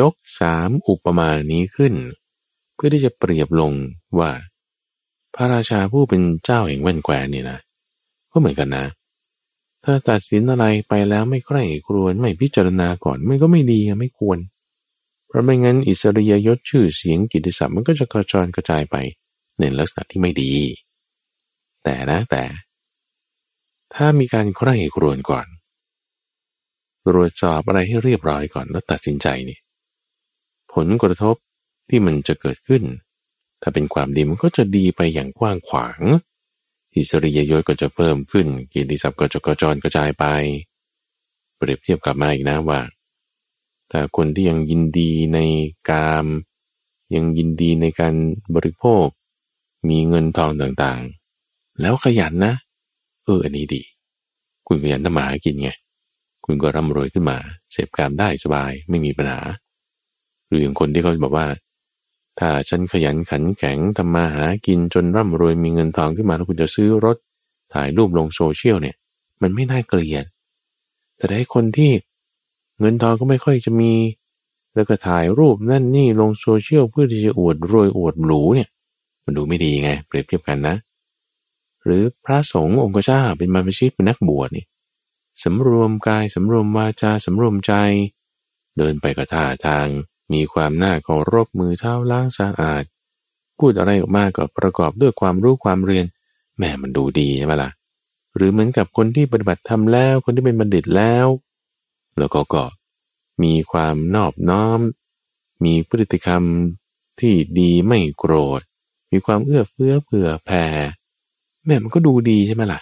[0.00, 1.94] ยกสามอุปมานี้ขึ้น
[2.74, 3.72] เพื่อที่จะเปรียบลง
[4.18, 4.30] ว่า
[5.34, 7.58] พระราชาผู้เป็นเจ้าแห่งแว่นแควนนี่นะ
[8.30, 8.86] ก็เหมือนกันนะ
[9.84, 14.38] ถ้าตัดสินอะไรไปแล้วไม่ใคร่ครวญไม่พิจารณาก่อนมันก็ไม่ดีไม่ควร
[15.26, 18.96] เพราะไม่งั้นอิสริยยศชื่อเสียงกิติศัพท์มันก็จะกระจรกระจายไป
[19.60, 20.54] ในลักษณะที่ไม่ดี
[21.84, 22.44] แต่นะแต่
[23.94, 25.46] ถ้ามีการใคร่ครวญก่อน
[27.06, 29.58] ตรวจสอบอะไรให้เรียบร้อยก่อนแล้วตัดสินใจนี่
[30.74, 31.36] ผลกระทบ
[31.88, 32.82] ที่มันจะเกิดขึ้น
[33.62, 36.00] ถ้าเป็นความดีมันก็จะดีไปอย่างกว้างขวาง
[36.94, 40.24] อิสริยยศก็จะเพิ่มขึ้นกิติศัพท์ก็จะกระจรกระจายไป
[41.56, 42.80] เปรียบเทียบกลับมาอีกนะว่า
[43.90, 45.38] ถ้าคนที่ยังยินดีใน
[45.90, 46.26] กาม
[47.14, 48.14] ยังยินดีในการ
[48.54, 49.06] บริโภค
[49.88, 52.54] มีเงินทองต่างๆ แล้วขยันนะ
[53.24, 53.82] เออ อันนี้ดี
[54.66, 55.70] คุณขยันทำมาหากินไง
[56.44, 57.36] คุณก็ร่ำรวยขึ้นมา
[57.72, 59.40] เสพการได้สบายไม่มีปัญหา
[60.46, 61.46] หรืออย่างคนที่เขาบอกว่า
[62.38, 67.16] ถ้าฉันขยันขันแข็งทำมาหากินจนร่ำรวยมีเงินทองขึ้นมาแล้วคุณจะซื้อรถ
[67.74, 68.96] ถ่ายรูปลงโซเชียลเนี่ย
[69.42, 70.24] มันไม่น่าเกลียด
[71.16, 71.92] แต่ได้คนที่
[72.80, 73.92] เงินทองก็ไม่ค่อยจะมี
[74.74, 78.68] แล้วก็ถ่ายรูปนั่นนี่ลงโซเชียลเพื่อที่จะอวดรวยอวดหรูเนี่ย
[79.28, 80.76] มันดูไม่ดีไง เปรียบเทียบกันนะ
[81.84, 84.64] หรือพระสงฆ์องค์เจ้าเป็นบรรพชิตเป็นนักบวชนี่
[85.44, 87.72] สำรวมกายสำรวมวาจาสำรวมใจ
[88.78, 89.88] เดินไปกับท่าทาง
[90.32, 92.84] มีความน่าเคารพมือเท้าล้างสะอาด
[93.58, 96.06] พูดอะไรออกมาก็ประกอบด้วยความรู้ความเรียน
[96.58, 97.70] แม่มันดูดีใช่ไหมล่ะ
[98.36, 101.26] หรือเหมือนกับคนที่ปฏิบัติธรรมแล้วคนที่เป็นบัณฑิตแล้ว
[102.18, 102.64] แล้วก็ก็
[103.42, 104.80] มีความนอบน้อม
[105.64, 106.42] มีพฤติกรรม
[107.20, 108.60] ที่ดีไม่โกรธ
[109.12, 110.64] มีความเอื้อเฟื้อเผื่อแผ่
[111.64, 112.80] แม่มันก็ดูดีใช่ไหมล่ะ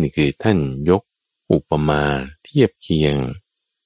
[0.00, 0.58] นี่คือท่าน
[0.90, 1.02] ยก
[1.52, 2.02] อุปมา
[2.44, 3.16] เทียบเคียง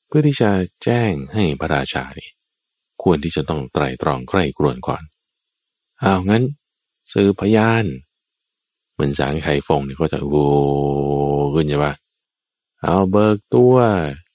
[0.06, 0.50] เพื่อที่จะ
[0.84, 2.30] แจ้งให้พระราชานี่
[3.02, 5.02] ควรที่จะต้องไตรตรองใกล้กรวนก่อน
[6.00, 6.42] เอางั้น
[7.12, 7.84] ซื้อพยาน
[8.92, 10.34] เหมือนสางไข่ฟงเนี่ยก็จะโว
[11.54, 11.92] ขึ้นใช่ปะ
[12.82, 13.74] เอาเบิกตัว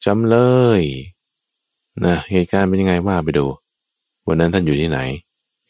[0.06, 0.38] จำเล
[0.80, 0.82] ย
[2.06, 3.45] นะเหตุการณ์เป็นยังไงว่าไปดู
[4.28, 4.99] วันนั้นท่านอยู่ที่ไหน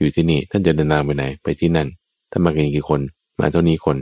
[0.01, 1.87] อยู่ที่นี่ ท่านจะเดินทางไปไหน ไปที่นั่น
[2.31, 3.01] ท่านมากันกี่คน
[3.39, 3.97] มาเท่านี้คน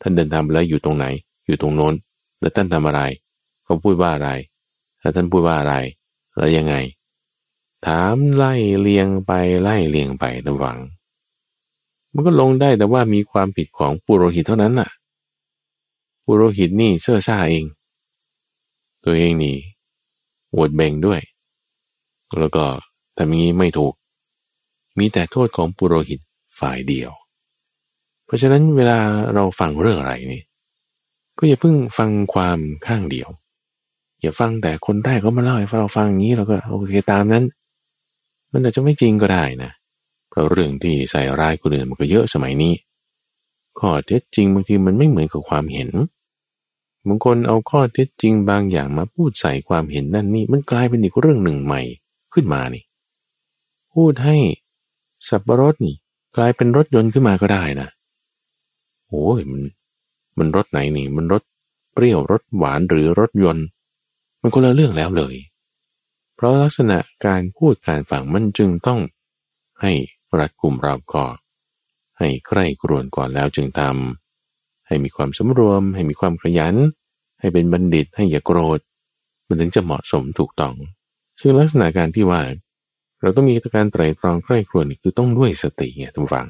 [0.00, 1.06] ท่านเดินทางไปแล้วอยู่ตรงไหน
[1.46, 1.94] อยู่ตรงโน้น
[2.40, 3.00] แล้วท่านทำอะไร
[3.64, 4.30] เขาพูดว่าอะไร
[5.00, 5.74] แล้วท่านพูดว่าอะไร
[6.36, 6.74] แล้วยังไง
[7.86, 9.32] ถามไล่เลียงไป
[9.62, 10.78] ไล่เลียงไประวัง
[12.12, 14.90] มันก็ลงได้แต่ว่ามีความผิดของปุโรหิตเท่านั้นน่ะ
[16.24, 17.64] ปุโรหิตนี่เสื้อซ่าเอง
[19.04, 19.56] ตัวเองนี่
[20.54, 21.20] อวดเบ่งด้วย
[22.38, 22.64] แล้วก็
[23.16, 23.94] ทำอย่างนี้ไม่ถูก
[24.98, 26.20] มีแต่โทษของปุโรหิต
[26.58, 27.10] ฝ่ายเดียว
[28.26, 28.98] เพราะฉะนั้นเวลา
[29.34, 30.42] เราฟังเรื่องอะไรนี่
[31.38, 33.28] ก็อย่าเพิ่งฟังความข้างเดียว
[34.20, 37.44] อย่าฟังแต่คนแรกก็มาเล่าให้เราฟังอย่างนี้เราก็โอเคตามนั้น
[38.52, 39.70] มันอาจจะไม่จริงก็ได้นะ
[40.30, 42.74] เพราะเรื่องที่ใส่ร้ายคนอื่นมันก็เยอะสมัยนี้
[43.78, 45.90] ข้อเท็จจริงบางทีมันไม่เหมือนกับความเห็น
[47.06, 51.82] บางคนเอาข้อเท็จจริงบางอย่างมาพูดใส่ความเห็นนั่นนี่มันกลายเป็นอีกเรื่องหนึ่งใหม่
[52.32, 52.84] ขึ้นมานี่
[53.94, 54.36] พูดให้
[55.28, 55.96] สับปะรดนี่
[56.36, 57.88] กลายเป็นรถยนต์ขึ้นมาก็ได้นะ
[59.08, 59.62] โอ้ยมัน
[60.38, 61.42] มันรสไหนนี่ มันรส
[61.92, 63.66] เปรี้ยวรสหวานหรือรสยนต์
[64.40, 65.34] มันคนละเรื่องแล้วเลย
[66.34, 69.00] เพราะลักษณะการพูดการฟังมันจึงต้อง
[69.82, 69.92] ให้
[70.38, 71.36] รัดกลุ่มรอบกอบ
[72.18, 76.74] ให้ใกล้กรวนก่อนแล้วจึงทำให้มีความสมรวม ให้มีความขยัน
[77.40, 78.80] ให้เป็นบัณฑิตให้อย่าโกรธ
[79.46, 80.74] มันถึงจะเหมาะสมถูกต้อง
[81.40, 82.40] ซึ่งลักษณะการที่ว่า
[83.24, 86.46] เราต้องมีการไตรตรองใกล้ครวนคือต้องด้วยสติไงทุกฝัง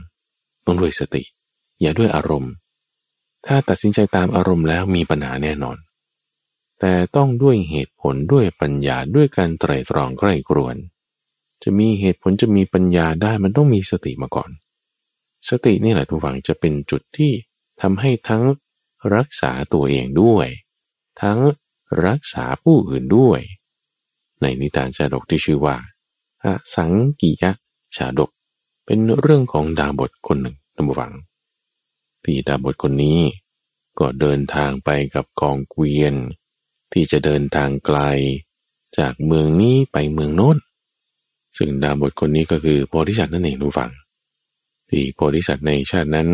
[0.67, 1.23] ต้องด้วยสติ
[1.81, 2.53] อย่าด้วยอารมณ์
[3.47, 5.77] ถ้าตัดสินใจตามอารมณ์แล้วมีปัญหาแน่นอน
[6.81, 10.77] แต่ต้องด้วยเหตุผลด้วยปัญญาด้วยการไตรตรองใกล้กรวน
[11.63, 14.51] จะมีเหตุผลจะมีปัญญาได้มันต้องมีสติมาก่อน
[15.49, 17.33] สตินี่แหละทุกฝังจะเป็นจุดที่
[17.81, 18.43] ทำให้ทั้ง
[19.15, 20.47] รักษาตัวเองด้วย
[21.23, 21.39] ทั้ง
[22.07, 23.41] รักษาผู้อื่นด้วย
[24.41, 25.77] ในนิทานชาดกที่ชื่อว่า
[26.77, 27.53] สังกิยะ
[27.97, 28.31] ชาดก
[28.85, 31.13] เป็นเรื่องของดาบทคนหนึ่งท่านผู้ฟัง
[32.25, 33.21] ที่ดาบทคนนี้
[33.99, 36.15] ก็เดินทางไปกับกองเกวียน
[36.93, 37.99] ที่จะเดินทางไกล
[38.99, 40.57] จากเมืองนี้ไปเมืองโน้น
[41.57, 43.93] ซึ่งดาบทคนนี้ก็คือโพธิสัตว์นั่นเองทุกฝัง
[44.91, 46.29] ที่โพธิสัตว์ในชาตินั้น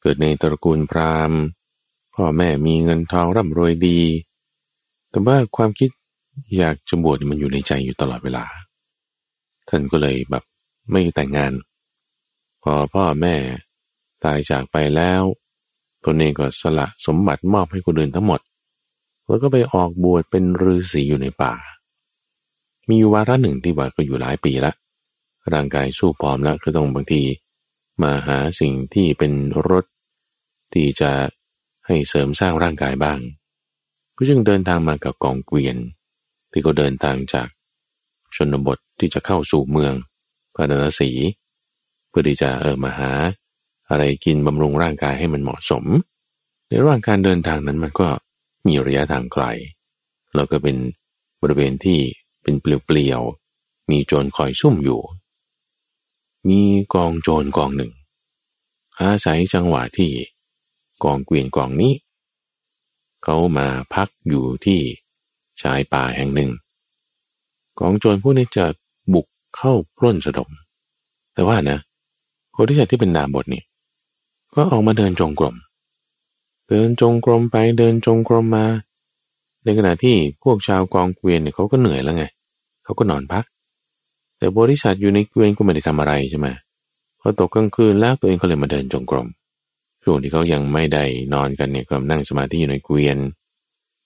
[0.00, 1.40] เกิดในตระกูลพราหมณ์
[2.14, 4.00] พ่อแม่มีเงินทองร่ำรวยดี
[5.10, 5.90] แต่ว่าความคิด
[6.58, 8.44] อยากจะบวชมันอยู่ในใจอยู่ตลอดเวลา
[9.68, 10.44] ท่านก็เลยแบบ
[10.90, 11.52] ไม่แต่งงาน
[12.62, 13.36] พอพ่อแม่
[14.24, 15.22] ตายจากไปแล้ว
[16.04, 18.40] ตนเองก็สละสมบัติมอบให้คนอื่นทั้งหมด
[19.26, 21.54] แล้วก็ไปออกบวชเป็นฤาษีอยู่ในป่า
[22.90, 24.72] มีวาระหนึ่งที่ว่าก็อยู่หลายปีละ
[25.52, 27.22] ร่างกายสู้พร้อมแล้วก็ต้องบางที
[28.02, 29.32] มาหาสิ่งที่เป็น
[29.68, 29.84] รถ
[30.72, 31.10] ที่จะ
[31.86, 33.18] ให้เสริมสร้างร่างกายบ้าง
[34.16, 35.76] ก็จึงเดินทางมากับกองเกวียน
[36.50, 37.48] ที่ก็เดินทางจาก
[38.36, 39.94] ชนบท ที่จะเข้าสู่เมือง
[40.54, 41.10] พระนครศรี
[42.08, 43.12] เพื่อที่จะเออมาหา
[43.88, 45.84] อะไรกินบำรุงร่างกายให้มันเหมาะสม
[46.66, 48.08] ในระหว่างการเดินทางนั้นมันก็
[48.66, 49.44] มีระยะทางไกล
[50.34, 50.76] แล้วก็เป็น
[51.40, 52.00] บริเวณที่
[52.42, 55.00] เป็นเปลี่ยวๆ มีโจรคอยซุ่มอยู่
[56.48, 56.62] มี
[56.94, 57.92] กองโจรกองหนึ่ง
[59.00, 60.12] อาศัยจังหวะที่
[61.04, 61.94] กองเกวียนกองนี้
[63.22, 64.80] เขามาพักอยู่ที่
[65.62, 66.50] ชายป่าแห่งหนึ่ง
[67.78, 68.79] กองโจรพวกนี้จะบุก
[69.56, 70.50] เข้าปล้นสะดม
[71.34, 71.78] แต่ว่านะ
[72.56, 73.62] คนที่จะที่เป็นดามบทนี่
[74.54, 75.56] ก็ออกมาเดินจงกรม
[76.68, 78.66] เดินจงกรมไปเดินจงกรมมา
[79.64, 82.24] ในขณะที่พวกชาวกองเกวียนเนี่ยเขาก็เหนื่อยแล้วไง
[82.84, 83.44] เขาก็นอนพัก
[84.38, 86.48] แต่บริษัทอยู่ในเกวียนก็ไม่ได้ทำอะไรใช่ไหม
[87.20, 89.28] พอตกกลางคืนแล้วตัวเองก็เลยมาเดินจงกรม
[90.02, 93.16] ช่วงที่เขายังไม่ได้นอนกันเนี่ยก็นั่งสมาธิอยู่ในเกวียน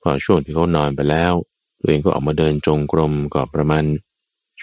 [0.03, 1.33] พอช่วงที่เขานอนไปแล้ว
[1.81, 3.85] ตัวเองก็ออกมาเดินจงกรมก็ประมาณ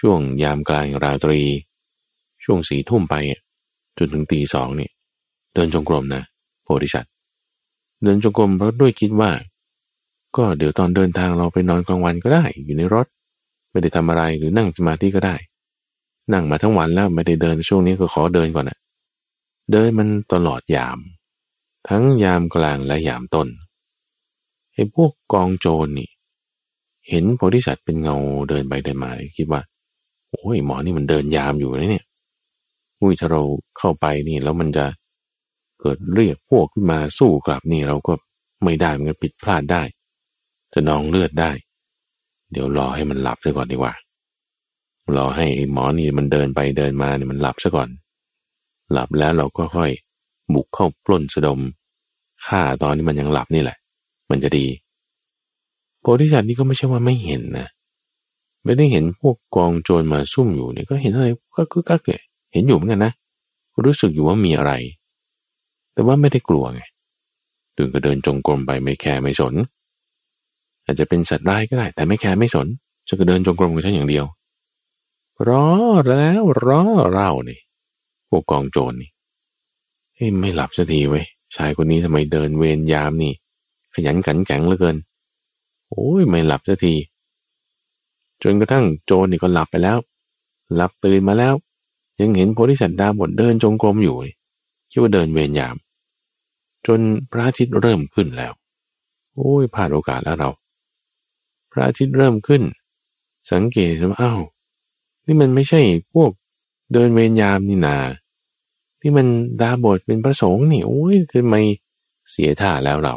[0.00, 1.40] ช่วงยามกลางราตรี
[2.44, 3.14] ช่วงสีทุ่มไป
[3.98, 4.92] จนถึงตีสองเนี่ย
[5.54, 6.22] เดินจงกรมนะ
[6.62, 7.12] โพธิสัตว์
[8.02, 9.30] เดินจงกรมเพราะด้วยคิดว่า
[10.36, 13.06] ก็เดี๋ยวตอนเดินทางเราไปนอนกลางวันก็ได้ อยู่ในรถ
[13.70, 15.36] ไม่ได้ทำอะไรหรือนั่งสมาธิก็ได้
[16.32, 18.78] นั่งมาทั้งวันแล้วไม่ได้เดินช่วงนี้ก็ขอเดินก่อนนะ
[19.72, 20.98] เดินมันตลอดยาม
[21.88, 23.48] ทั้งยามกลางและยามต้น
[24.72, 26.08] ไอ้พวกกองโจรนี่
[27.08, 28.16] เห็นโพธิสัตว์เป็นเงา
[28.48, 29.60] เดินไปเดินมาคิดว่า
[30.32, 32.06] โอ้ยหมอนี่มันเดินยามอยู่นะเนี่ย
[33.00, 33.42] อุ้ยถ้าเรา
[33.78, 34.86] เข้าไปนี่แล้วมันจะ
[35.80, 38.12] เกิดเรียกพวกขึ้นมาสู้กลับนี่เราก็
[38.64, 39.82] ไม่ได้มันก็ผิดพลาดได้
[40.72, 41.50] จะนองเลือดได้
[42.52, 43.94] เดี๋ยวรอให้มันหลับซะก่อนดีกว่า
[45.16, 47.88] รอให้หมอนี่มันเดินไปเดินมาเนี่ยมันหลับซะก่อน
[48.92, 49.90] หลับแล้วเราก็ค่อย
[50.54, 51.60] บุกเข้าปล้นสะดม
[52.46, 53.76] ฆ่าตอนนี้มันยังหลับนี่แหละ
[54.30, 54.66] มันจะดี
[56.00, 57.68] โพธิสัตว์นี่ก็ไม่ใช่ว่าไม่เห็นนะ
[58.64, 61.94] ไม่ได้เห็นพวกกองโจรมาซุ่มอยู่เนี่ยก็เห็นอะไรก็คือก็
[62.52, 63.12] เห็นอยู่เหมือนกันนะ
[63.84, 64.72] รู้สึกอยู่ว่ามีอะไร
[65.92, 66.82] แต่ว่าไม่ได้กลัวไง
[67.76, 69.54] ดึงก็เดินจงกรมไปไม่แคร์ไม่สน
[70.84, 72.66] อาจจะเป็นสัตว์ร้ายก็ได้ แต่ไม่แคร์ไม่สน
[73.08, 74.24] จะก็เดินจงกรมกับฉันอย่างเดียว
[75.48, 75.66] รอ
[76.08, 76.82] แล้วรอ
[77.12, 77.60] เรานี่
[78.28, 79.10] พวกกองโจรนี่
[80.14, 81.24] เฮ้ยไม่หลับสักทีเว้ย
[81.56, 83.32] ชายคนนี้ทำไมเดินเวรยามนี่
[83.94, 84.96] ขยันขันแข็งเหลือเกิน
[85.88, 86.94] โอ้ยไม่หลับสักที
[88.42, 89.98] จนกระทั่งโจรนี่ก็หลับไปแล้ว
[90.74, 91.54] หลับตื่นมาแล้ว
[92.20, 94.16] ยังเห็นโพธิสัตว์ดาบดเดินจงกรมอยู่
[94.90, 95.76] คิดว่าเดินเวรยาม
[96.86, 98.52] จนพระอาทิตย์เริ่มขึ้นแล้ว
[99.34, 100.50] โอ้ยพลาดโอกาสแล้วเรา
[101.72, 102.62] พระอาทิตย์เริ่มขึ้น
[103.52, 104.40] สังเกตว่าอ้าว
[105.26, 105.80] นี่มันไม่ใช่
[106.14, 106.30] พวก
[106.92, 107.96] เดินเวรยามนี่นา
[109.00, 109.26] ที่มัน
[109.60, 111.56] ดาบทเป็นพระสงฆ์นี่โอ้ยทำไม
[112.30, 113.14] เสียท่าแล้วเรา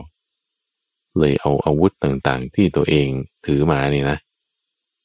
[1.17, 3.07] เลยเอาอาวุธต่างๆ ที่ตัวเอง
[3.45, 4.17] ถือมาเนี่ยนะ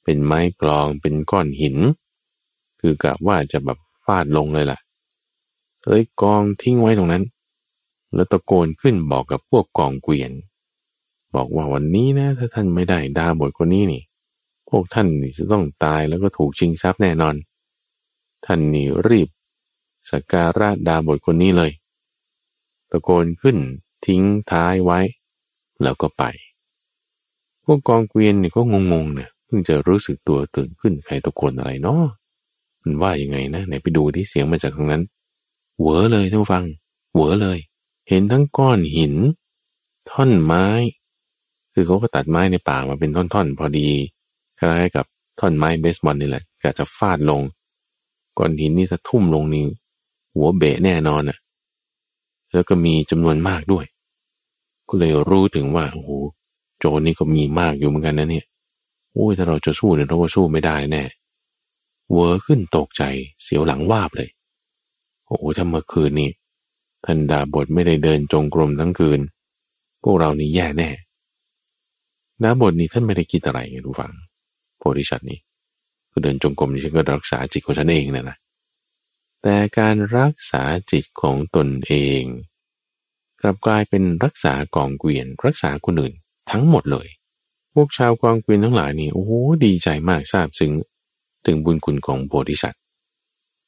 [0.04, 1.76] เป็นไม้กลองเป็นก้อนหิน
[2.80, 4.78] คือกะว่าจะแบบฟาดลงเลยล่ะ
[5.82, 7.24] เลยกองทิ้งไว้ตรงนั้น
[8.14, 10.32] แล้วตะโกนขึ้นบอกกับพวกกองเกวียน
[11.34, 14.02] บอกว่าวันนี้นะ ถ้าท่านไม่ได้ดาบทคนนี้นี่
[14.70, 17.34] พวกท่านนี่จะต้องตายแล้วก็ถูกชิงทรัพย์แน่นอน
[18.46, 19.28] ท่านนี่รีบ
[20.10, 21.70] สักการะดาบทคนนี้เลย
[22.90, 23.56] ตะโกนขึ้น
[24.06, 25.00] ทิ้งท้ายไว้
[25.82, 26.22] แล้วก็ไป
[27.64, 28.60] พวกกองเกวียนนี่ก็
[28.92, 32.02] งงๆเนี่ย พิ่งจะรู้สึกตัวตื่นขึ้นใครตะโกนอะไรเนาะ
[32.82, 35.02] มันว่ายังไงนะไหนไปดูที่เสียงมาจากตรงนั้น
[35.78, 36.64] เหวอเลยท่านฟัง
[37.12, 37.58] เหวอเลย
[38.08, 39.14] เห็นทั้งก้อนหิน
[40.10, 40.66] ท่อนไม้
[41.74, 43.88] คือเขาก็ตัดไม้ในป่ามาเป็นท่อนๆ พอดี
[44.58, 45.06] คล้ายกับ
[45.40, 47.40] ท่อนไม้เบสบอลนี่แหละกะจะฟาดลง
[48.38, 49.64] ก้อนหินนี่ถ้าทุ่มลงนี่
[50.34, 51.38] หัวเบะแน่นอนอะ
[52.52, 53.84] แล้วก็มีจำนวนมากด้วย
[54.88, 56.10] ก็เลยรู้ถึงว่าโอ้โห
[56.78, 58.46] โจรนี่ก็มีมากอยู่เหมือนกันนะเนี่ย
[59.12, 61.04] โอ้ยถ้าเราจะสู้เนี่ยเราก็สู้ไม่ได้แน่
[62.10, 63.02] เวอขึ้นตกใจ
[63.42, 64.28] เสียวหลังวาบเลย
[65.26, 66.30] โอ้ถ้าเมื่อคืนนี้
[67.04, 69.20] ท่านดาบทไม่ได้เดินจงกรมทั้งคืน
[70.02, 70.90] พวกเรานี่แย่แน่
[72.42, 74.12] ดาบทนี้ท่านไม่ได้คิดอะไรไงรู้ฟัง
[74.78, 75.38] โพธิสัตว์นี้
[76.12, 78.36] ก็เดินจงกรมนี่ฉันก็รักษาจิตของฉันเองนะนะ
[79.42, 82.22] แต่การรักษาจิตของตนเอง
[83.40, 86.14] กลับกลายเป็นรักษากองเกวียนรักษาคนอื่น
[86.50, 87.08] ทั้งหมดเลย
[87.74, 89.24] พวกชาวกองเกวียนทั้งหลายนี่โอ้
[89.64, 90.72] ดีใจมากทราบซึ้ง
[91.46, 92.80] ถึงบุญคุณของโพธิสัตว์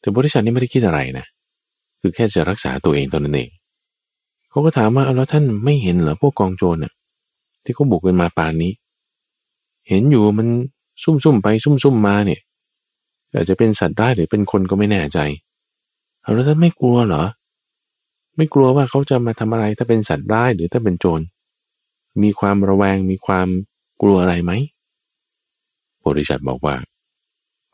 [0.01, 1.27] แต่โพธิสัตว์นี่ไม่ได้คิดอะไรนะ
[2.01, 3.51] คือแค่จะรักษาตัวเองตอนนั้นเอง
[4.51, 6.93] เขาก็ถามว่าแล้วท่านไม่เห็นเหรอพวกกองโจรน่ะ
[7.65, 8.73] ที่เขาบุกกันมาป่านนี้
[9.89, 10.49] เห็นอยู่มัน
[11.03, 12.41] ซุ่มๆไปซุ่มๆมมาเนี่ย
[13.33, 15.19] อาจจะเป็นสัตว์ร้ายหรือเป็นคนก็ไม่แน่ใจ
[16.21, 17.25] เอาแล้วท่านไม่กลัวเหรอ
[18.37, 21.21] ไม่กลัวว่าเขาจะมาทำอะไรถ้าเป็นสัตว์ร้ายหรือถ้าเป็นโจร
[22.23, 23.49] มีความระแวงมีความ
[24.03, 24.53] กลัวอะไรไหม
[26.07, 26.77] บริษัทบอกว่า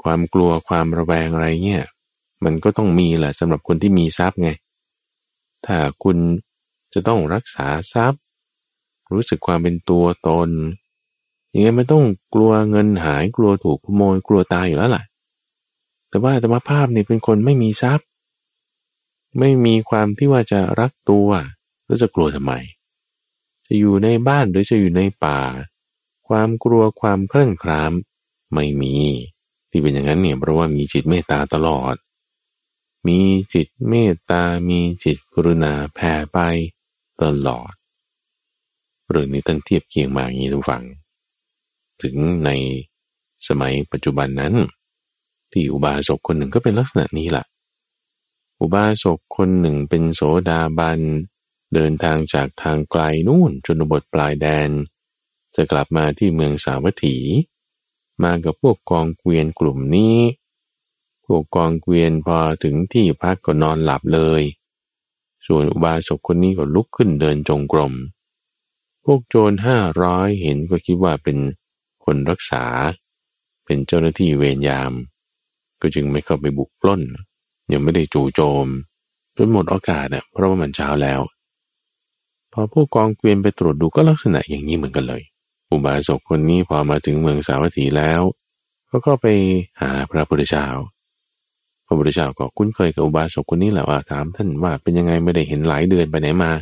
[0.03, 1.85] ความกลัวความระแวงอะไรเนี่ย
[2.45, 4.51] มันก็ต้องมีแหละสำหรับคนที่มีทรัพย์ไง
[5.67, 6.17] ถ้าคุณ
[6.95, 8.23] จะต้องรักษาทรัพย์
[9.13, 10.51] รู้สึกความเป็นตัวตน
[11.53, 12.05] ย่างงี้ไม่ต้อง
[12.35, 15.05] กลัวเงินหายกลัวถูกขโมยกลัวตายอยู่แล้วล่ะ
[16.09, 18.07] แต่ว่าธรรมภาพนี่เป็นคนไม่มีทรัพย์
[19.39, 21.29] ไม่มีความที่ว่าจะรักตัว
[21.87, 22.53] แล้วจะกลัวทำไม
[23.67, 25.39] จะอยู่ในบ้านหรือจะอยู่ในป่า
[26.29, 27.93] ความกลัวความเคร่งคราม
[28.55, 28.97] ไม่มี
[29.71, 31.95] ที่เป็นอย่างนั้นเนี่ยเพราะว่ามีจิตเมตตาตลอด
[33.07, 33.21] มี
[33.55, 36.39] จิตเมตตา มีจิตกรุณาแผ่ไป
[37.23, 37.73] ตลอด
[39.09, 40.85] เรื่องนี้ตั้งเทียบเคียงมาอย่างนี้ทุกฝัง
[42.03, 42.51] ถึงใน
[43.49, 44.55] สมัยปัจจุบันนั้น
[45.53, 47.47] ที่อุบาสกคนหนึ่งก็เป็นลักษณะนี้แหละ
[48.61, 51.01] อุบาสกคนหนึ่งเป็นโสดาบัน
[51.75, 54.71] เดินทางจากทางไกลนู่นจนบทปลายแดน
[55.57, 57.17] จะกลับมาที่เมืองสาวัตถี
[58.23, 60.17] มากับพวกกองเกวียนกลุ่มนี้
[61.27, 64.43] พวกกองเกวียนพอถึงที่พักก็นอนหลับเลย
[65.47, 67.93] ส่วนอุบาสกคนนี้ก็ลุกขึ้นเดินจงกรม
[69.05, 71.39] พวกโจรห้าร้อยเห็นก็คิดว่าเป็น
[72.05, 72.65] คนรักษา
[73.65, 74.93] เป็นเจ้าหน้าที่เวรยาม
[75.81, 77.03] ก็จึงไม่เข้าไปบุกปล้น
[77.73, 78.67] ยังไม่ได้จู่โจม
[79.37, 81.21] จนหมดโอกาสเน่ะเพราะว่ามันเช้าแล้ว
[82.53, 85.23] พอผู้กองเกวียนไปตรวจดูก็ลักษณะอย่างนี้เหมือนกันเลย
[85.71, 88.23] อุบาสกคนนี้พอมาถึงเมืองสาวัตถีแล้ว
[88.89, 89.27] เขาก็ไป
[89.81, 90.67] หาพระพุทธเจ้า
[91.87, 96.53] พระพุทธเจ้าก็คุ้นเคยกับอุบาสกคนนี้แหละว่าถามท่านว่าเป็นยังไงไม่ได้เห็นหลายเดือนไปไหนมา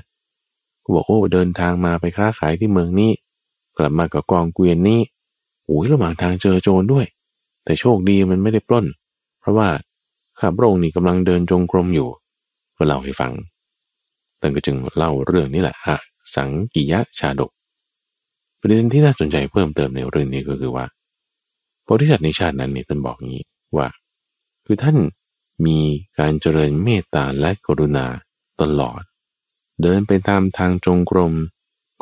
[0.83, 3.11] ก็บอกโอ้เดินทางมาไปค้าขายที่เมืองนี้
[3.79, 5.01] กลับมากับกองเกวียนนี้
[5.67, 7.07] โอ้ยระหว่างทางเจอโจรด้วย
[7.65, 8.87] แต่โชคดีมันไม่ได้ปล้น
[9.41, 9.69] เพราะว่า
[10.39, 12.09] ข้าพระองค์นี่กำลังเดินจงกรมอยู่
[12.77, 13.33] ก็เล่าให้ฟัง
[14.41, 15.97] ท่านก็จึงเล่าเรื่องนี้แหละอะ
[16.35, 17.51] สังกิยะชาดก
[18.69, 20.87] ประเด็นที่น่าสนใจเพิ่มเติมในเรื่องนี้ก็คือว่า
[21.85, 23.45] โพธิสัตว์ในชาตินั้นนี่ท่านบอกงี้
[23.77, 23.89] ว่า
[24.67, 24.97] คือท่าน
[25.67, 25.79] มี
[26.19, 28.07] การเจริญเมตตาและกรุณา
[28.61, 29.03] ตลอด
[29.83, 31.33] เดินไปตามทางจงกรม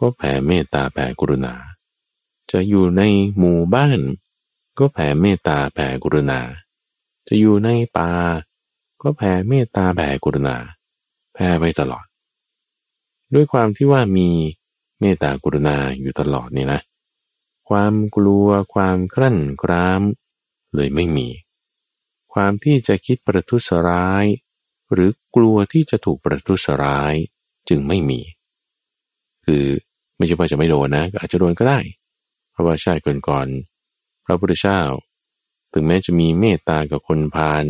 [0.00, 1.54] ก็แผ่เมตตาแผ่กรุณา
[2.50, 3.02] จะอยู่ใน
[3.38, 4.00] หมู่บ้าน
[4.78, 6.40] ก็แผ่เมตตาแผ่กรุณา
[7.28, 8.10] จะอยู่ในป่า
[9.02, 10.56] ก็แผ่เมตตาแผ่กรุณา
[11.34, 12.04] แผ่ไปตลอด
[13.34, 14.30] ด้วยความที่ว่ามี
[15.00, 16.80] เมตตากรุณาอยู่ตลอดนี่นะ
[17.68, 20.02] ความกลัวความครั่นคราม
[20.74, 21.28] เลยไม่มี
[22.32, 24.24] ความที่จะคิดประทุษร้าย
[24.92, 27.14] หรือกลัวที่จะถูกประทุษร้าย
[27.68, 28.20] จึงไม่มี
[29.46, 29.64] คือ
[30.16, 31.80] ไม่ใช่ว่าจะไม่โดนนะอาจจะโดนก็ได้
[32.50, 34.80] เพราะว่าชาติก่อนๆพระพุทธเจ้า
[35.72, 37.64] ถึงแม้จะมีเมตตากับคนพาล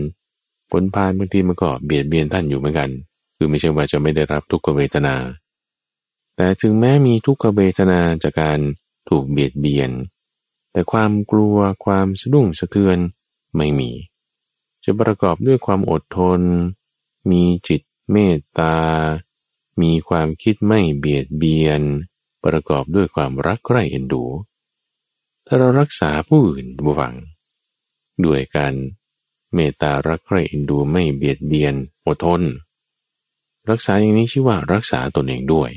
[0.73, 2.91] คนพาลบางทีมันก็เบียดเบียนท่านอยู่เหมือนกัน
[3.37, 5.15] คือไม่ใช่ว่าจะไม่ได้รับทุกขเวทนา
[6.37, 8.61] แต่ถึงแม้มีทุกขเวทนาจากการ
[9.09, 9.91] ถูกเบียดเบียน
[10.73, 12.99] แต่ความกลัวความสะดุ้งสะเทือน
[13.57, 13.91] ไม่มี
[14.85, 16.41] จะประกอบด้วยความอดทน
[17.31, 17.83] มีจิต
[18.13, 18.77] เมตตา
[19.83, 21.81] มีความคิดไม่เบียดเบียน
[22.45, 24.25] ประกอบด้วยความรักใคร่เอ็นดู
[25.47, 27.15] ถ้าเรารักษาผู้อื่นบวัง
[28.25, 28.75] ด้วยการ
[29.55, 31.75] เมตตารักใคร่เอ็นดูไม่เบียดเบียน
[32.07, 32.43] อดทน
[33.71, 35.71] รักษาอย่างนี้ชื่อว่ารักษาตนเองด้วย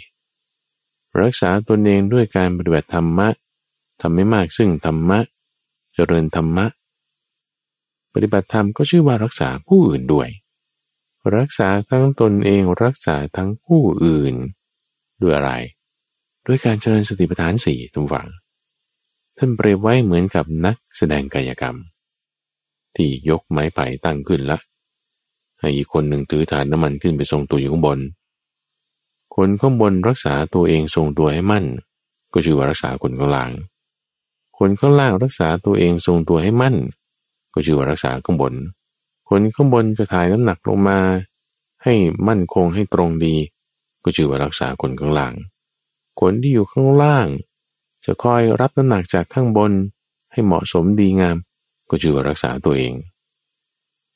[1.22, 3.28] รักษาตนเองด้วยการปฏิบัติธรรมะ
[4.02, 5.20] ทำให้มากซึ่งธรรมะ
[5.94, 6.66] เจริญธรรมะ
[8.14, 10.30] ปฏิบัติธรรมก็ชื่อว่ารักษาผู้อื่นด้วย
[11.36, 14.36] รักษาทั้งตนเองรักษาทั้งผู้อื่น
[15.22, 15.52] ด้วยอะไร
[16.46, 18.28] ด้วยการเจริญสติปัฏฐานสี่ทุกฝัง
[19.38, 21.76] ท่านเปรียบไว้เหมือนกับนักแสดงกายกรรม
[22.96, 24.58] ที่ยกไม้ไผ่ตั้งขึ้นละ
[25.60, 28.00] ให้อีกคนหนึ่งถือฐานน้ำมันขึ้นไปทรงตัวอยู่ข้างบน
[29.40, 31.66] คนข้างบนรักษาตัวเองทรงตัวให้มั่น
[32.34, 33.52] ก็ชื่อว่ารักษาคนข้างล่าง
[34.58, 36.76] คนข้างล่างรักษาตัวเองทรงตัวให้มั่น
[37.54, 38.54] ก็ชื่อว่ารักษาข้างบน
[39.30, 41.00] คนข้างบนจะถ่ายน้ำหนักลงมา
[41.84, 41.94] ให้
[42.28, 43.36] มั่นคงให้ตรงดี
[44.04, 45.34] ก็ชื่อว่ารักษาคนข้างล่าง
[46.22, 47.28] คนที่อยู่ข้างล่าง
[48.06, 49.72] จะคอยรับน้ำหนักจากข้างบน
[50.32, 51.38] ให้เหมาะสมดีงาม
[51.90, 52.94] ก็ชื่อว่ารักษาตัวเอง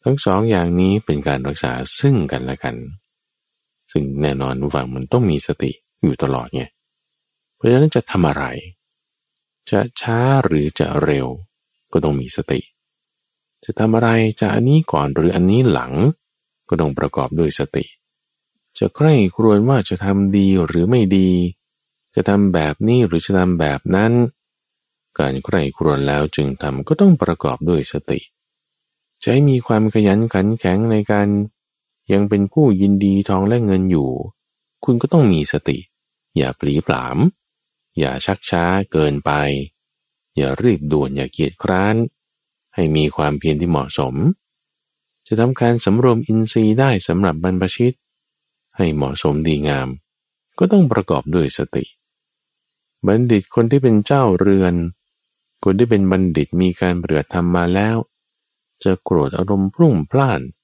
[0.03, 2.75] ทั้งสองอย่างนี้เป็นการรักษาซึ่งกันและกัน
[3.91, 5.71] ซึ่งแน่นอนฝั่งมันต้องมีสติ
[6.01, 6.63] อยู่ตลอดไง
[7.55, 8.45] เพราะฉะนั้นจะทำอะไร
[9.71, 11.27] จะช้าหรือจะเร็ว
[11.93, 12.61] ก็ต้องมีสติ
[13.65, 15.93] จะทำอะไรจะอันนี้ก่อนหรืออันนี้หลัง
[16.69, 17.85] ก็ต้องประกอบด้วยสติ
[18.77, 21.29] จะใคร่ครวญว่าจะทำดีหรือไม่ดี
[22.15, 24.11] จะทำแบบนี้หรือจะทำแบบนั้น
[25.19, 28.19] การใคร่ครวญแล้วจึงทำก็ต้องประกอบด้วยสติ
[29.21, 31.27] จะให้มีความขยันขันแข็งในการ
[32.11, 34.09] ยังเป็นผู้ยินดีทองและเงินอยู่
[34.85, 35.77] คุณก็ต้องมีสติ
[36.37, 37.17] อย่าปลีปลาม
[37.99, 39.31] อย่าชักช้าเกินไป
[40.37, 41.95] อย่ารีบด่วนอย่าเกียจคร้าน
[42.75, 44.15] ให้มีความเพียรที่เหมาะสม
[45.27, 47.93] จะทำการสำรวมอินทรีย์ได้สำหรับบรรพชิต
[48.77, 49.87] ให้เหมาะสมดีงาม
[50.59, 51.85] ก็ต้องประกอบด้วยสติ
[53.07, 54.75] บัณฑิตคนที่เป็นเจ้าเรือน
[55.63, 57.97] คนที่เป็นบัณฑิตมีการเปลือทำมาแล้ว
[58.83, 60.60] จะโกรธอารมณ์พรุ่งพล่านอืม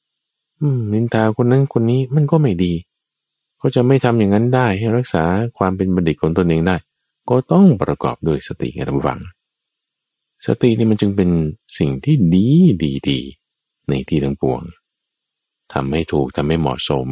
[0.94, 2.74] นินทาคนนั้นคนนี้มันก็ไม่ดี
[3.58, 5.24] เขาจะไม่ทำอย่างนั้นได้ให้รักษา
[5.58, 6.76] ความเป็นบัณฑิตของตนเองได้
[7.30, 9.20] ก็ต้องประกอบด้วยสติไงท่านฟัง
[10.46, 11.30] สตินี่มันจึงเป็น
[11.78, 12.48] สิ่งที่ดี
[12.84, 13.20] ดีดี
[13.90, 14.62] ในที่ทั้งปวง
[15.74, 17.10] ทำให้ถูกทำให้เหมาะสม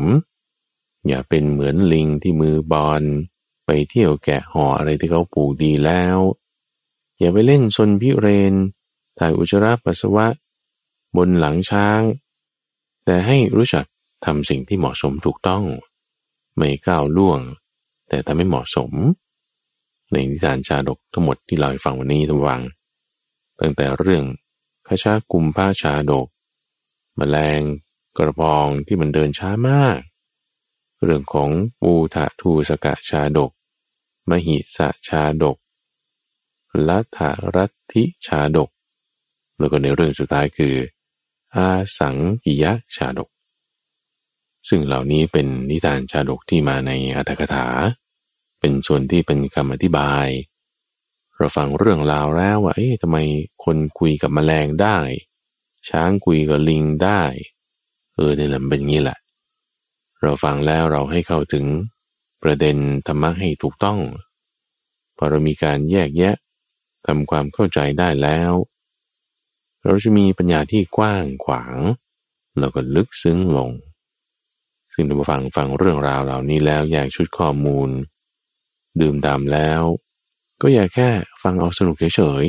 [1.07, 3.03] อย่าเป็นเหมือนลิงที่มือบอล
[3.65, 6.17] ไปเที่ยวแกะห่ออะไรที่เขาปลูกดีแล้ว
[7.19, 8.53] อย่าไปเล่นซนพิเรน
[9.17, 10.27] ถ่ายอุจจาระปัสสาวะ
[11.15, 12.01] บนหลังช้าง
[13.05, 13.85] แต่ให้รู้จัก
[14.25, 15.63] ทำสิ่งที่เหมาะสมถูกต้อง
[16.57, 17.39] ไม่ก้าวล่วง
[18.09, 18.91] แต่ทำให้เหมาะสม
[20.11, 22.61] ในนิทานชาดกทั้งหมดที่เราฟังวันนี้ทั้งวัง
[23.59, 24.23] ตั้งแต่เรื่อง
[24.87, 26.27] ขชากุมผ้าชาดก
[27.19, 27.61] มแมลง
[28.17, 29.99] กระพองที่มันเดินช้ามาก
[31.03, 31.49] เรื่องของ
[31.81, 33.51] ปูทะทูสกะชาดก
[34.29, 35.57] มหิสะชาดก
[36.89, 37.19] ลัทธ
[37.55, 38.69] รัตทิชาดก
[39.57, 40.75] แล้วก็ในเรื่องสุดท้ายคือ
[41.55, 43.29] อาสังกิยะชาดก
[44.69, 47.67] ซึ่งเหล่านี้เป็นนิทานชาดกที่มาในอัตถกถา
[48.59, 50.27] เป็นส่วนที่เป็นคำอธิบาย
[51.35, 53.17] เราฟังเรื่องราวแล้วว่าเอ๊ะทำไม
[53.63, 54.97] คนคุยกับแมลงได้
[55.89, 57.21] ช้างคุยกับลิงได้
[58.15, 59.17] เออเนี่ยแหละเป็นงี้แหละ
[60.21, 61.65] เราฟังแล้วเราให้เข้าถึง
[62.43, 62.77] ประเด็น
[63.07, 63.99] ธรรมะให้ถูกต้อง
[65.17, 66.35] พอเรามีการแยกแยะ
[67.07, 68.51] ทำความเข้าใจได้แล้ว
[69.85, 71.75] เราจะมีปัญญาที่กว้างขวาง
[72.59, 73.71] แล้วก็ลึกซึ้งลง
[74.93, 77.89] ซึ่งถ้าฟังฟังเรื่องราวเหล่านี้แล้วแยากชุดข้อมูล
[78.99, 79.81] ดื่มดำแล้ว
[80.61, 81.09] ก็อย่าแค่
[81.43, 82.45] ฟังเอาสนุกเฉย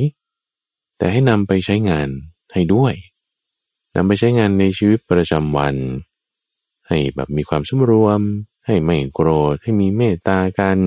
[0.46, 2.08] ๆ แต่ให้นำไปใช้งาน
[2.52, 2.94] ให้ด้วย
[3.94, 5.76] นำไปใช้งานในชีวิตประจำวัน
[6.88, 8.20] ให้แบบมีความสมรวม
[8.66, 10.78] ให้ไม่โกรธ ให้มีเมตตากัน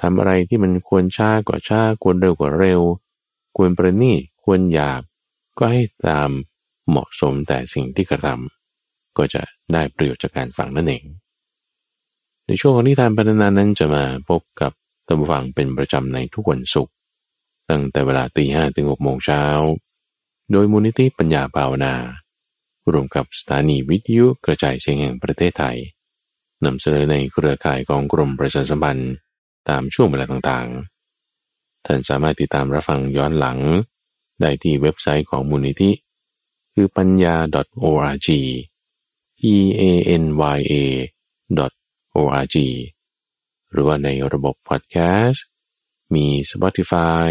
[0.00, 2.80] ทำอะไรที่มันควรช้ากว่าช้าควรเร็วกว่าเร็ว
[3.56, 5.02] ควรประณีตควรหยาบ
[5.58, 6.30] ก็ให้ตาม
[6.88, 9.42] เหมาะสมแต่สิ่งที่กระทำก็จะ
[9.72, 11.04] ได้ประโยชน์จากการฟังนั่นเอง
[12.46, 14.72] ในช่วงของนิทานพัฒนานั้นจะมาพบกับ
[15.08, 16.94] ตำฟังเป็นประจำในทุกวันศุกร์
[17.70, 19.42] ตั้งแต่เวลาตีห้ถึงหกโมงเช้า
[20.52, 21.94] โดยมูลนิธิปัญญาภาวนา
[22.92, 25.76] รวมกับสถานีวิทยุกระจายเสียงแห่งประเทศไทย
[26.64, 29.12] นำเสนอในเครือข่ายของกรมประชาสัมพันธ์
[29.68, 33.58] ตามช่วงเวลาต่างๆ ท่านสามารถติดตามรับฟังย้อนหลัง
[34.40, 35.90] ได้ที่เว็บไซต์ของมูลนิธิ
[36.72, 37.36] คือปัญญา
[37.84, 38.28] .org
[39.38, 39.40] p
[39.80, 39.82] a
[40.22, 40.24] n
[40.56, 40.74] y a
[42.16, 42.56] .org
[43.70, 45.44] หรือว่าในระบบพอดแคสต์
[46.14, 47.28] มี Spotify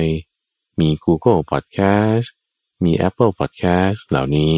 [0.80, 2.28] มี Google Podcast
[2.84, 4.53] มี Apple Podcast เหล่านี้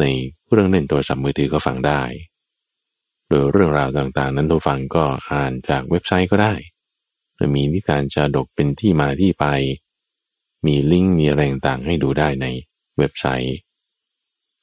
[0.00, 0.04] ใน
[0.44, 2.02] เครื่องเล่นโทรศัพท์มือถือก็ฟังได้
[3.28, 6.54] โดยเรื่องราวต่างๆ นั้นทุกฟังก็อ่านจากเว็บไซต์ก็ได้
[7.54, 9.46] มีนิทานชาดกเป็นที่มาที่ไป
[10.66, 12.46] มีลิงก์มีอะไรต่างๆให้ดูได้ใน
[12.98, 13.56] เว็บไซต์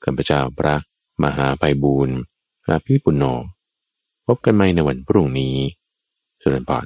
[0.04, 0.76] ข้าพเจ้าพระ
[1.24, 2.18] มหาไพบูรณ์
[2.64, 3.24] พระพิปุณโญ
[4.26, 5.56] พบกันใหม่ในวันพรุ่งนี้
[6.42, 6.72] สุรนท